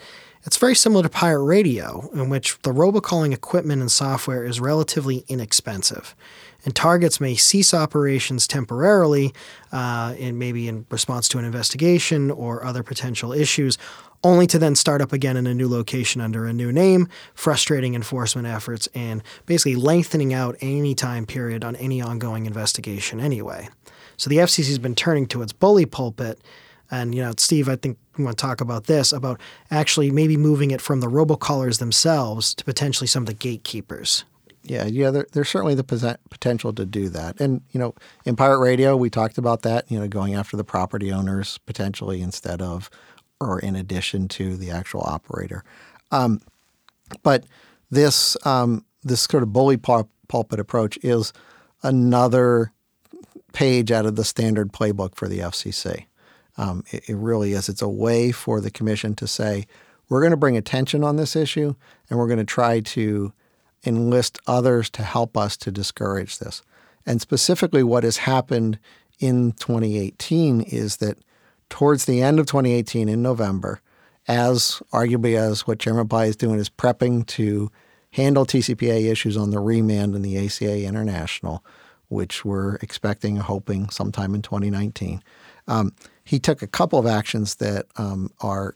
it's 0.48 0.56
very 0.56 0.76
similar 0.76 1.04
to 1.04 1.10
pirate 1.10 1.44
radio, 1.44 2.10
in 2.14 2.30
which 2.30 2.58
the 2.62 2.72
robocalling 2.72 3.34
equipment 3.34 3.82
and 3.82 3.92
software 3.92 4.46
is 4.46 4.62
relatively 4.62 5.26
inexpensive. 5.28 6.16
And 6.66 6.76
targets 6.76 7.22
may 7.22 7.36
cease 7.36 7.74
operations 7.74 8.48
temporarily, 8.48 9.34
uh, 9.72 10.16
in 10.18 10.38
maybe 10.38 10.68
in 10.68 10.86
response 10.90 11.28
to 11.30 11.38
an 11.38 11.46
investigation 11.46 12.30
or 12.32 12.66
other 12.66 12.84
potential 12.84 13.32
issues, 13.32 13.78
only 14.24 14.48
to 14.48 14.60
then 14.60 14.76
start 14.76 15.02
up 15.02 15.14
again 15.14 15.38
in 15.38 15.48
a 15.48 15.54
new 15.54 15.70
location 15.70 16.22
under 16.22 16.46
a 16.46 16.54
new 16.54 16.72
name, 16.72 17.08
frustrating 17.34 17.96
enforcement 17.96 18.48
efforts 18.48 18.88
and 18.96 19.22
basically 19.46 19.76
lengthening 19.76 20.34
out 20.34 20.56
any 20.60 20.96
time 20.96 21.26
period 21.26 21.64
on 21.64 21.76
any 21.78 22.02
ongoing 22.02 22.46
investigation 22.46 23.20
anyway. 23.20 23.70
So 24.18 24.30
the 24.30 24.38
FCC 24.38 24.68
has 24.68 24.80
been 24.80 24.96
turning 24.96 25.28
to 25.28 25.42
its 25.44 25.54
bully 25.54 25.86
pulpit 25.86 26.40
and 26.90 27.14
you 27.14 27.22
know, 27.22 27.34
Steve, 27.38 27.68
I 27.70 27.76
think 27.76 27.98
we 28.18 28.24
want 28.24 28.38
to 28.38 28.42
talk 28.42 28.62
about 28.62 28.86
this 28.86 29.12
about 29.12 29.40
actually 29.70 30.12
maybe 30.12 30.38
moving 30.38 30.72
it 30.72 30.82
from 30.82 31.02
the 31.02 31.08
robocallers 31.08 31.80
themselves 31.80 32.54
to 32.56 32.64
potentially 32.64 33.08
some 33.08 33.24
of 33.24 33.28
the 33.28 33.34
gatekeepers. 33.34 34.24
Yeah, 34.70 34.86
yeah, 34.86 35.12
there, 35.12 35.28
there's 35.32 35.48
certainly 35.48 35.76
the 35.76 36.18
potential 36.30 36.74
to 36.74 36.86
do 36.86 37.08
that. 37.10 37.40
And 37.40 37.62
you 37.72 37.80
know, 37.80 37.96
in 38.26 38.36
pirate 38.36 38.60
radio, 38.60 38.98
we 38.98 39.10
talked 39.10 39.38
about 39.38 39.62
that. 39.62 39.90
You 39.90 40.00
know, 40.00 40.08
going 40.08 40.36
after 40.36 40.58
the 40.58 40.64
property 40.64 41.12
owners 41.12 41.58
potentially 41.60 42.22
instead 42.22 42.62
of, 42.62 42.90
or 43.40 43.60
in 43.60 43.76
addition 43.76 44.28
to 44.30 44.58
the 44.58 44.70
actual 44.70 45.02
operator. 45.02 45.64
Um, 46.12 46.42
but 47.24 47.46
this 47.90 48.36
um, 48.46 48.84
this 49.04 49.22
sort 49.22 49.44
of 49.44 49.54
bully 49.54 49.78
pulpit 49.78 50.60
approach 50.60 51.00
is 51.02 51.32
another 51.82 52.74
page 53.54 53.92
out 53.92 54.06
of 54.06 54.16
the 54.16 54.26
standard 54.26 54.74
playbook 54.74 55.16
for 55.16 55.28
the 55.28 55.40
FCC. 55.40 56.06
Um, 56.58 56.84
it, 56.92 57.08
it, 57.10 57.16
really 57.16 57.54
is. 57.54 57.70
It's 57.70 57.82
a 57.82 57.90
way 57.90 58.32
for 58.32 58.60
the 58.60 58.72
commission 58.72 59.16
to 59.16 59.28
say, 59.28 59.68
we're 60.10 60.22
going 60.22 60.32
to 60.32 60.38
bring 60.38 60.58
attention 60.58 61.04
on 61.04 61.16
this 61.16 61.36
issue 61.36 61.76
and 62.10 62.20
we're 62.20 62.28
going 62.28 62.40
to 62.40 62.46
try 62.46 62.80
to 62.80 63.32
enlist 63.88 64.40
others 64.46 64.90
to 64.92 65.04
help 65.04 65.38
us 65.38 65.58
to 65.58 65.72
discourage 65.72 66.40
this. 66.40 66.62
And 67.06 67.22
specifically, 67.22 67.84
what 67.84 68.04
has 68.04 68.18
happened 68.18 68.78
in 69.20 69.54
2018 69.54 70.62
is 70.62 70.98
that 70.98 71.18
towards 71.70 72.06
the 72.06 72.22
end 72.22 72.40
of 72.40 72.46
2018 72.46 73.10
in 73.10 73.22
November, 73.22 73.82
as 74.28 74.82
arguably 74.92 75.38
as 75.38 75.66
what 75.66 75.80
Chairman 75.80 76.08
Pai 76.08 76.28
is 76.28 76.36
doing 76.36 76.60
is 76.60 76.70
prepping 76.70 77.26
to 77.28 77.72
handle 78.12 78.46
TCPA 78.46 79.10
issues 79.10 79.38
on 79.38 79.52
the 79.52 79.60
remand 79.60 80.16
in 80.16 80.22
the 80.22 80.46
ACA 80.46 80.84
International, 80.84 81.64
which 82.10 82.44
we're 82.44 82.76
expecting, 82.76 83.38
hoping 83.38 83.90
sometime 83.90 84.36
in 84.36 84.42
2019. 84.42 85.24
Um, 85.68 85.94
he 86.24 86.40
took 86.40 86.62
a 86.62 86.68
couple 86.68 87.00
of 87.00 87.06
actions 87.06 87.56
that 87.56 87.86
um, 87.96 88.32
are 88.42 88.76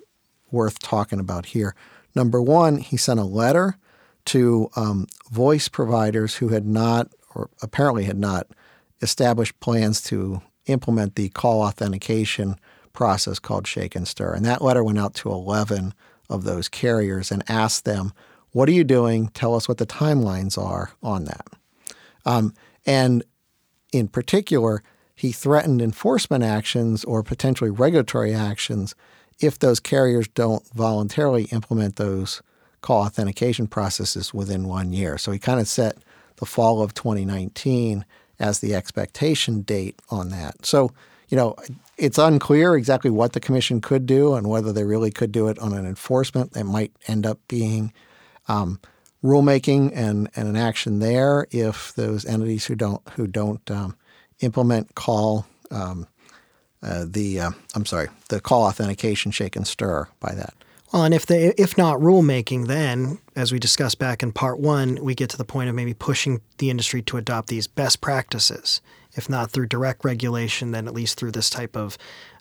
worth 0.52 0.80
talking 0.80 1.20
about 1.20 1.48
here. 1.48 1.76
Number 2.16 2.42
one, 2.42 2.78
he 2.78 2.98
sent 2.98 3.20
a 3.20 3.26
letter 3.26 3.78
to 4.26 4.70
um, 4.76 5.08
voice 5.30 5.68
providers 5.68 6.36
who 6.36 6.50
had 6.50 6.66
not, 6.66 7.10
or 7.36 7.50
apparently 7.62 8.06
had 8.06 8.18
not, 8.18 8.48
established 9.02 9.60
plans 9.60 10.02
to 10.04 10.42
implement 10.68 11.16
the 11.16 11.30
call 11.30 11.62
authentication 11.62 12.56
process 12.94 13.40
called 13.40 13.66
SHAKEN/STIR. 13.66 14.34
And 14.34 14.46
that 14.46 14.62
letter 14.62 14.84
went 14.84 15.00
out 15.00 15.14
to 15.16 15.32
11 15.32 15.94
of 16.30 16.44
those 16.44 16.70
carriers 16.70 17.32
and 17.32 17.44
asked 17.50 17.86
them, 17.86 18.14
What 18.52 18.70
are 18.70 18.74
you 18.74 18.84
doing? 18.84 19.30
Tell 19.30 19.56
us 19.56 19.68
what 19.68 19.78
the 19.78 19.86
timelines 19.86 20.58
are 20.58 20.92
on 21.02 21.26
that. 21.26 21.48
Um, 22.26 22.54
and 22.86 23.24
in 23.92 24.08
particular, 24.08 24.84
he 25.16 25.32
threatened 25.32 25.82
enforcement 25.82 26.44
actions 26.44 27.04
or 27.04 27.24
potentially 27.24 27.70
regulatory 27.70 28.34
actions 28.34 28.96
if 29.40 29.60
those 29.60 29.80
carriers 29.80 30.28
don't 30.28 30.68
voluntarily 30.74 31.44
implement 31.46 31.96
those 31.96 32.42
call 32.82 33.04
authentication 33.04 33.68
processes 33.68 34.34
within 34.34 34.68
one 34.68 34.92
year. 34.92 35.18
So 35.18 35.32
he 35.32 35.40
kind 35.40 35.60
of 35.60 35.68
set 35.68 35.98
the 36.38 36.46
fall 36.46 36.82
of 36.82 36.94
2019 36.94 38.06
as 38.40 38.60
the 38.60 38.74
expectation 38.74 39.62
date 39.62 40.00
on 40.10 40.30
that. 40.30 40.66
So, 40.66 40.92
you 41.30 41.38
know, 41.38 41.56
it's 41.98 42.18
unclear 42.18 42.76
exactly 42.76 43.12
what 43.12 43.34
the 43.34 43.40
commission 43.40 43.80
could 43.80 44.06
do 44.06 44.34
and 44.34 44.50
whether 44.50 44.74
they 44.74 44.84
really 44.84 45.12
could 45.12 45.32
do 45.32 45.48
it 45.48 45.60
on 45.60 45.74
an 45.74 45.86
enforcement. 45.86 46.58
It 46.58 46.64
might 46.64 46.92
end 47.08 47.26
up 47.28 47.40
being 47.48 47.94
um, 48.48 48.80
rulemaking 49.24 49.92
and, 49.94 50.30
and 50.36 50.48
an 50.48 50.56
action 50.56 51.00
there 51.00 51.46
if 51.52 51.94
those 51.94 52.26
entities 52.26 52.66
who 52.66 52.76
don't 52.76 53.08
who 53.10 53.28
don't 53.28 53.70
um, 53.70 53.96
implement 54.40 54.96
call 54.96 55.46
um, 55.70 56.08
uh, 56.82 57.06
the 57.08 57.40
uh, 57.40 57.52
I'm 57.76 57.86
sorry 57.86 58.10
the 58.30 58.42
call 58.42 58.64
authentication 58.64 59.32
SHAKEN/STIR 59.32 60.10
by 60.20 60.34
that. 60.34 60.56
And 60.94 61.14
if 61.14 61.26
they 61.26 61.54
if 61.58 61.78
not 61.78 62.00
rulemaking, 62.00 62.68
then 62.68 63.20
as 63.36 63.52
we 63.52 63.60
discussed 63.60 63.98
back 63.98 64.22
in 64.22 64.32
part 64.32 64.60
one, 64.60 65.00
we 65.02 65.16
get 65.16 65.30
to 65.32 65.38
the 65.38 65.46
point 65.46 65.70
of 65.70 65.76
maybe 65.76 65.94
pushing 65.94 66.42
the 66.58 66.70
industry 66.70 67.02
to 67.04 67.18
adopt 67.18 67.48
these 67.48 67.68
best 67.68 68.02
practices. 68.02 68.82
If 69.14 69.30
not 69.30 69.52
through 69.52 69.68
direct 69.68 70.04
regulation, 70.04 70.72
then 70.72 70.88
at 70.88 70.94
least 70.94 71.18
through 71.18 71.32
this 71.32 71.50
type 71.50 71.76
of 71.76 71.98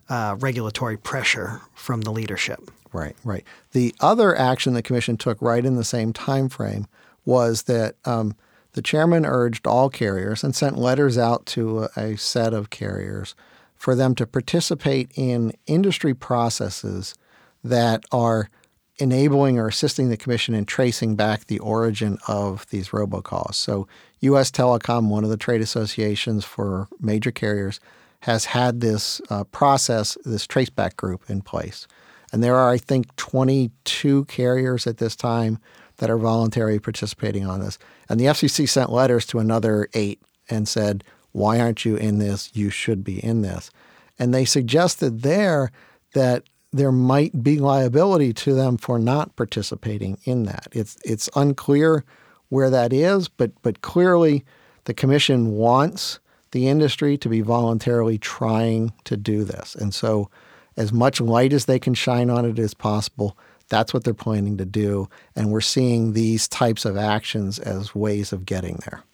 uh, 0.09 0.37
regulatory 0.39 0.97
pressure 0.97 1.61
from 1.75 2.01
the 2.01 2.11
leadership. 2.11 2.71
Right, 2.93 3.17
right. 3.25 3.45
The 3.73 3.95
other 4.01 4.37
action 4.37 4.75
the 4.75 4.83
commission 4.83 5.17
took 5.17 5.41
right 5.41 5.65
in 5.65 5.77
the 5.77 5.85
same 5.85 6.13
time 6.13 6.49
frame 6.49 6.87
was 7.25 7.63
that 7.63 7.95
um, 8.05 8.35
the 8.73 8.83
chairman 8.83 9.25
urged 9.25 9.67
all 9.67 9.89
carriers 9.89 10.43
and 10.43 10.55
sent 10.55 10.77
letters 10.77 11.17
out 11.17 11.47
to 11.47 11.89
a, 11.97 12.01
a 12.01 12.17
set 12.17 12.53
of 12.53 12.71
carriers 12.71 13.37
for 13.77 13.95
them 13.95 14.15
to 14.17 14.27
participate 14.27 15.11
in 15.15 15.53
industry 15.67 16.15
processes 16.15 17.15
that 17.63 18.05
are 18.13 18.51
enabling 18.99 19.59
or 19.59 19.69
assisting 19.69 20.11
the 20.11 20.17
commission 20.17 20.55
in 20.55 20.65
tracing 20.65 21.17
back 21.17 21.47
the 21.47 21.59
origin 21.61 22.19
of 22.29 22.67
these 22.71 22.91
robocalls. 22.91 23.55
So, 23.55 23.89
U.S. 24.21 24.51
Telecom, 24.51 25.09
one 25.09 25.25
of 25.25 25.31
the 25.31 25.37
trade 25.37 25.63
associations 25.63 26.45
for 26.45 26.89
major 27.01 27.31
carriers, 27.31 27.81
has 28.21 28.47
had 28.47 28.81
this 28.81 29.21
uh, 29.31 29.45
process, 29.45 30.19
this 30.25 30.47
traceback 30.47 30.97
group 30.97 31.23
in 31.29 31.41
place. 31.41 31.87
And 32.33 32.43
there 32.43 32.57
are, 32.57 32.71
I 32.71 32.79
think, 32.79 33.15
22 33.17 34.27
carriers 34.27 34.87
at 34.87 34.99
this 34.99 35.17
time 35.17 35.59
that 35.97 36.11
are 36.11 36.19
voluntarily 36.19 36.79
participating 36.79 37.47
on 37.47 37.61
this. 37.61 37.79
And 38.09 38.21
the 38.21 38.27
FCC 38.27 38.69
sent 38.69 38.91
letters 38.91 39.27
to 39.27 39.39
another 39.39 39.89
eight 39.95 40.21
and 40.49 40.69
said, 40.69 41.03
Why 41.33 41.61
aren't 41.61 41.85
you 41.85 41.97
in 41.97 42.19
this? 42.19 42.51
You 42.55 42.71
should 42.71 43.03
be 43.03 43.19
in 43.25 43.43
this. 43.43 43.71
And 44.19 44.35
they 44.35 44.45
suggested 44.45 45.23
there 45.23 45.73
that 46.15 46.45
there 46.73 46.93
might 46.93 47.43
be 47.43 47.59
liability 47.59 48.33
to 48.33 48.55
them 48.55 48.77
for 48.77 48.99
not 48.99 49.35
participating 49.37 50.19
in 50.25 50.45
that. 50.45 50.69
It's 50.73 50.97
it's 51.05 51.29
unclear 51.35 52.05
where 52.49 52.71
that 52.71 52.93
is, 52.93 53.29
but 53.29 53.51
but 53.63 53.83
clearly 53.83 54.45
the 54.85 54.95
commission 54.95 55.53
wants 55.53 56.21
the 56.53 56.69
industry 56.69 57.17
to 57.19 57.29
be 57.29 57.41
voluntarily 57.41 58.19
trying 58.19 58.93
to 59.05 59.17
do 59.17 59.45
this. 59.45 59.75
And 59.75 59.95
so 59.95 60.31
as 60.77 60.93
much 60.93 61.21
light 61.21 61.53
as 61.53 61.67
they 61.67 61.79
can 61.79 61.95
shine 61.95 62.31
on 62.31 62.45
it 62.45 62.59
as 62.59 62.75
possible, 62.75 63.37
that's 63.69 63.95
what 63.95 64.05
they're 64.05 64.15
planning 64.15 64.57
to 64.57 64.65
do. 64.65 65.09
And 65.37 65.53
we're 65.53 65.61
seeing 65.61 66.13
these 66.13 66.49
types 66.49 66.85
of 66.85 66.97
actions 66.97 67.59
as 67.59 67.95
ways 67.95 68.33
of 68.33 68.47
getting 68.47 68.81
there. 68.85 69.05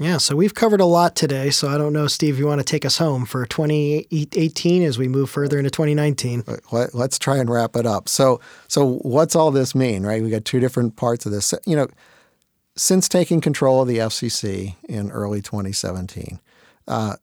Yeah, 0.00 0.16
so 0.16 0.34
we've 0.34 0.54
covered 0.54 0.80
a 0.80 0.86
lot 0.86 1.14
today. 1.14 1.50
So 1.50 1.68
I 1.68 1.76
don't 1.76 1.92
know, 1.92 2.06
Steve, 2.06 2.38
you 2.38 2.46
want 2.46 2.58
to 2.60 2.64
take 2.64 2.86
us 2.86 2.96
home 2.96 3.26
for 3.26 3.44
2018 3.44 4.82
as 4.82 4.96
we 4.96 5.08
move 5.08 5.28
further 5.28 5.58
into 5.58 5.70
2019? 5.70 6.44
Let, 6.72 6.94
us 6.94 7.18
try 7.18 7.36
and 7.36 7.50
wrap 7.50 7.76
it 7.76 7.84
up. 7.84 8.08
So, 8.08 8.40
so 8.66 8.94
what's 9.02 9.36
all 9.36 9.50
this 9.50 9.74
mean, 9.74 10.04
right? 10.04 10.22
We 10.22 10.30
got 10.30 10.46
two 10.46 10.58
different 10.58 10.96
parts 10.96 11.26
of 11.26 11.32
this. 11.32 11.52
You 11.66 11.76
know, 11.76 11.88
since 12.76 13.10
taking 13.10 13.42
control 13.42 13.82
of 13.82 13.88
the 13.88 13.98
FCC 13.98 14.76
in 14.88 15.10
early 15.10 15.42
2017, 15.42 16.40
uh, 16.88 17.16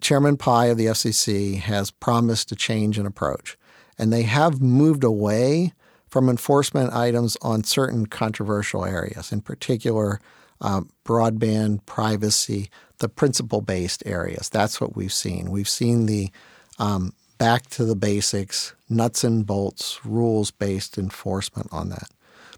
Chairman 0.00 0.38
Pai 0.38 0.70
of 0.70 0.78
the 0.78 0.86
FCC 0.86 1.58
has 1.58 1.90
promised 1.90 2.48
to 2.48 2.56
change 2.56 2.98
an 2.98 3.04
approach, 3.04 3.58
and 3.98 4.10
they 4.10 4.22
have 4.22 4.62
moved 4.62 5.04
away 5.04 5.74
from 6.08 6.30
enforcement 6.30 6.94
items 6.94 7.36
on 7.42 7.64
certain 7.64 8.06
controversial 8.06 8.86
areas, 8.86 9.30
in 9.30 9.42
particular 9.42 10.20
um, 10.60 10.90
broadband, 11.04 11.84
privacy, 11.86 12.70
the 12.98 13.08
principle 13.08 13.60
based 13.60 14.02
areas. 14.06 14.48
That's 14.48 14.80
what 14.80 14.96
we've 14.96 15.12
seen. 15.12 15.50
We've 15.50 15.68
seen 15.68 16.06
the 16.06 16.30
um, 16.78 17.12
back 17.38 17.68
to 17.68 17.84
the 17.84 17.96
basics, 17.96 18.74
nuts 18.88 19.24
and 19.24 19.46
bolts, 19.46 20.04
rules 20.04 20.50
based 20.50 20.98
enforcement 20.98 21.68
on 21.72 21.88
that. 21.90 22.10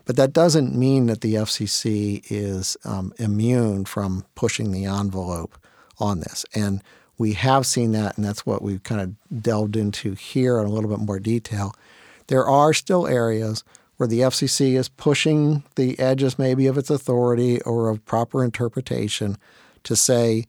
But 0.07 0.17
that 0.17 0.33
doesn't 0.33 0.75
mean 0.75 1.07
that 1.07 1.21
the 1.21 1.35
FCC 1.35 2.25
is 2.31 2.77
um, 2.85 3.13
immune 3.19 3.85
from 3.85 4.25
pushing 4.35 4.73
the 4.73 4.87
envelope 4.87 5.57
on 5.99 6.21
this. 6.21 6.45
And 6.55 6.83
we 7.19 7.35
have 7.35 7.67
seen 7.67 7.93
that, 7.93 8.17
and 8.17 8.25
that's 8.25 8.47
what 8.47 8.63
we've 8.63 8.83
kind 8.83 9.01
of 9.01 9.43
delved 9.43 9.77
into 9.77 10.15
here 10.15 10.59
in 10.59 10.67
a 10.67 10.71
little 10.71 10.91
bit 10.91 11.01
more 11.01 11.21
detail. 11.21 11.75
There 12.29 12.47
are 12.47 12.73
still 12.73 13.07
areas 13.07 13.63
where 14.01 14.09
the 14.09 14.21
FCC 14.21 14.79
is 14.79 14.89
pushing 14.89 15.63
the 15.75 15.99
edges 15.99 16.39
maybe 16.39 16.67
of 16.67 16.79
its 16.79 16.89
authority 16.89 17.61
or 17.61 17.91
of 17.91 18.03
proper 18.07 18.43
interpretation 18.43 19.37
to 19.83 19.95
say 19.95 20.47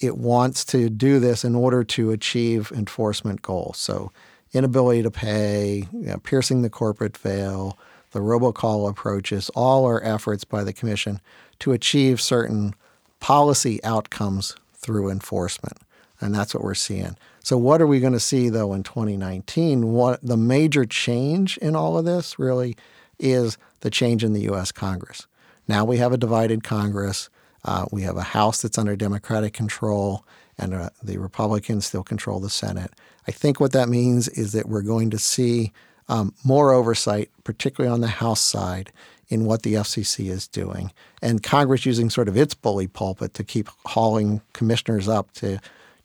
it 0.00 0.16
wants 0.16 0.64
to 0.64 0.88
do 0.88 1.20
this 1.20 1.44
in 1.44 1.54
order 1.54 1.84
to 1.84 2.12
achieve 2.12 2.72
enforcement 2.74 3.42
goals. 3.42 3.76
So, 3.76 4.10
inability 4.54 5.02
to 5.02 5.10
pay, 5.10 5.86
you 5.92 6.06
know, 6.06 6.16
piercing 6.16 6.62
the 6.62 6.70
corporate 6.70 7.18
veil, 7.18 7.76
the 8.12 8.20
robocall 8.20 8.88
approaches, 8.88 9.50
all 9.50 9.86
are 9.86 10.02
efforts 10.02 10.44
by 10.44 10.64
the 10.64 10.72
Commission 10.72 11.20
to 11.58 11.72
achieve 11.72 12.22
certain 12.22 12.74
policy 13.20 13.84
outcomes 13.84 14.56
through 14.72 15.10
enforcement. 15.10 15.76
And 16.22 16.34
that's 16.34 16.54
what 16.54 16.64
we're 16.64 16.72
seeing. 16.72 17.18
So, 17.42 17.58
what 17.58 17.82
are 17.82 17.86
we 17.86 18.00
going 18.00 18.14
to 18.14 18.18
see 18.18 18.48
though 18.48 18.72
in 18.72 18.82
2019? 18.82 19.92
What 19.92 20.20
the 20.22 20.38
major 20.38 20.86
change 20.86 21.58
in 21.58 21.76
all 21.76 21.98
of 21.98 22.06
this 22.06 22.38
really 22.38 22.78
is 23.18 23.58
the 23.80 23.90
change 23.90 24.24
in 24.24 24.32
the 24.32 24.42
U.S. 24.42 24.72
Congress. 24.72 25.26
Now 25.68 25.84
we 25.84 25.98
have 25.98 26.12
a 26.12 26.18
divided 26.18 26.62
Congress. 26.64 27.30
Uh, 27.64 27.86
we 27.90 28.02
have 28.02 28.16
a 28.16 28.22
House 28.22 28.62
that's 28.62 28.78
under 28.78 28.96
Democratic 28.96 29.54
control, 29.54 30.24
and 30.58 30.74
uh, 30.74 30.90
the 31.02 31.18
Republicans 31.18 31.86
still 31.86 32.02
control 32.02 32.40
the 32.40 32.50
Senate. 32.50 32.92
I 33.26 33.32
think 33.32 33.60
what 33.60 33.72
that 33.72 33.88
means 33.88 34.28
is 34.28 34.52
that 34.52 34.68
we're 34.68 34.82
going 34.82 35.10
to 35.10 35.18
see 35.18 35.72
um, 36.08 36.34
more 36.44 36.72
oversight, 36.72 37.30
particularly 37.44 37.92
on 37.92 38.02
the 38.02 38.08
House 38.08 38.40
side, 38.40 38.92
in 39.28 39.46
what 39.46 39.62
the 39.62 39.74
FCC 39.74 40.30
is 40.30 40.46
doing, 40.46 40.92
and 41.22 41.42
Congress 41.42 41.86
using 41.86 42.10
sort 42.10 42.28
of 42.28 42.36
its 42.36 42.52
bully 42.52 42.86
pulpit 42.86 43.32
to 43.34 43.42
keep 43.42 43.68
hauling 43.86 44.42
commissioners 44.52 45.08
up 45.08 45.32
to 45.32 45.58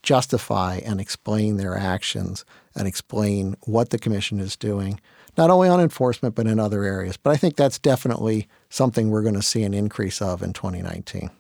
justify 0.04 0.78
and 0.86 1.02
explain 1.02 1.58
their 1.58 1.78
actions 1.78 2.46
and 2.76 2.88
explain 2.88 3.58
what 3.66 3.90
the 3.90 4.00
commission 4.00 4.40
is 4.40 4.56
doing 4.56 5.02
not 5.40 5.50
only 5.50 5.70
on 5.70 5.80
enforcement, 5.80 6.36
but 6.36 6.48
in 6.48 6.60
other 6.60 6.84
areas. 6.84 7.16
But 7.16 7.32
I 7.32 7.38
think 7.38 7.56
that's 7.56 7.80
definitely 7.80 8.50
something 8.70 9.10
we're 9.10 9.24
going 9.24 9.36
to 9.36 9.42
see 9.42 9.64
an 9.64 9.74
increase 9.74 10.22
of 10.22 10.44
in 10.44 10.52
2019. 10.52 11.32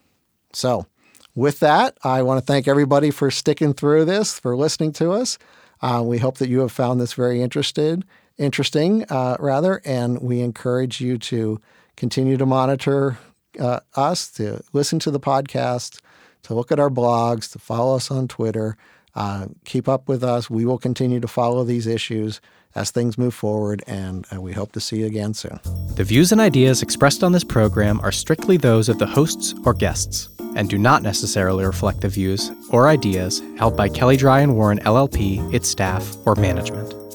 So, 0.53 0.85
with 1.35 1.59
that, 1.59 1.97
I 2.01 2.21
want 2.21 2.39
to 2.39 2.45
thank 2.45 2.65
everybody 2.65 3.11
for 3.11 3.29
sticking 3.29 3.73
through 3.73 4.05
this, 4.05 4.39
for 4.39 4.55
listening 4.55 4.93
to 4.93 5.11
us. 5.11 5.37
Uh, 5.81 6.01
we 6.05 6.17
hope 6.17 6.37
that 6.37 6.47
you 6.47 6.61
have 6.61 6.71
found 6.71 7.01
this 7.01 7.11
very 7.13 7.41
interested, 7.41 8.05
interesting, 8.37 9.03
uh, 9.09 9.35
rather, 9.37 9.81
and 9.83 10.21
we 10.21 10.39
encourage 10.39 11.01
you 11.01 11.17
to 11.17 11.59
continue 11.97 12.37
to 12.37 12.45
monitor 12.45 13.17
uh, 13.59 13.81
us, 13.95 14.31
to 14.31 14.61
listen 14.71 14.99
to 14.99 15.11
the 15.11 15.19
podcast, 15.19 15.99
to 16.43 16.53
look 16.53 16.71
at 16.71 16.79
our 16.79 16.89
blogs, 16.89 17.51
to 17.51 17.59
follow 17.59 17.97
us 17.97 18.09
on 18.09 18.29
Twitter. 18.29 18.77
Uh, 19.13 19.47
keep 19.65 19.89
up 19.89 20.07
with 20.07 20.23
us. 20.23 20.49
We 20.49 20.65
will 20.65 20.77
continue 20.77 21.19
to 21.19 21.27
follow 21.27 21.65
these 21.65 21.85
issues 21.85 22.39
as 22.75 22.91
things 22.91 23.17
move 23.17 23.33
forward, 23.33 23.83
and 23.87 24.25
uh, 24.33 24.39
we 24.39 24.53
hope 24.53 24.71
to 24.73 24.79
see 24.79 24.99
you 24.99 25.05
again 25.05 25.33
soon. 25.33 25.59
The 25.95 26.03
views 26.03 26.31
and 26.31 26.39
ideas 26.39 26.81
expressed 26.81 27.23
on 27.23 27.31
this 27.31 27.43
program 27.43 27.99
are 28.01 28.11
strictly 28.11 28.57
those 28.57 28.89
of 28.89 28.99
the 28.99 29.07
hosts 29.07 29.55
or 29.65 29.73
guests 29.73 30.29
and 30.55 30.69
do 30.69 30.77
not 30.77 31.03
necessarily 31.03 31.65
reflect 31.65 32.01
the 32.01 32.09
views 32.09 32.51
or 32.71 32.87
ideas 32.87 33.41
held 33.57 33.77
by 33.77 33.89
Kelley 33.89 34.17
Drye 34.17 34.43
and 34.43 34.55
Warren 34.55 34.79
LLP, 34.79 35.53
its 35.53 35.69
staff, 35.69 36.15
or 36.25 36.35
management. 36.35 37.08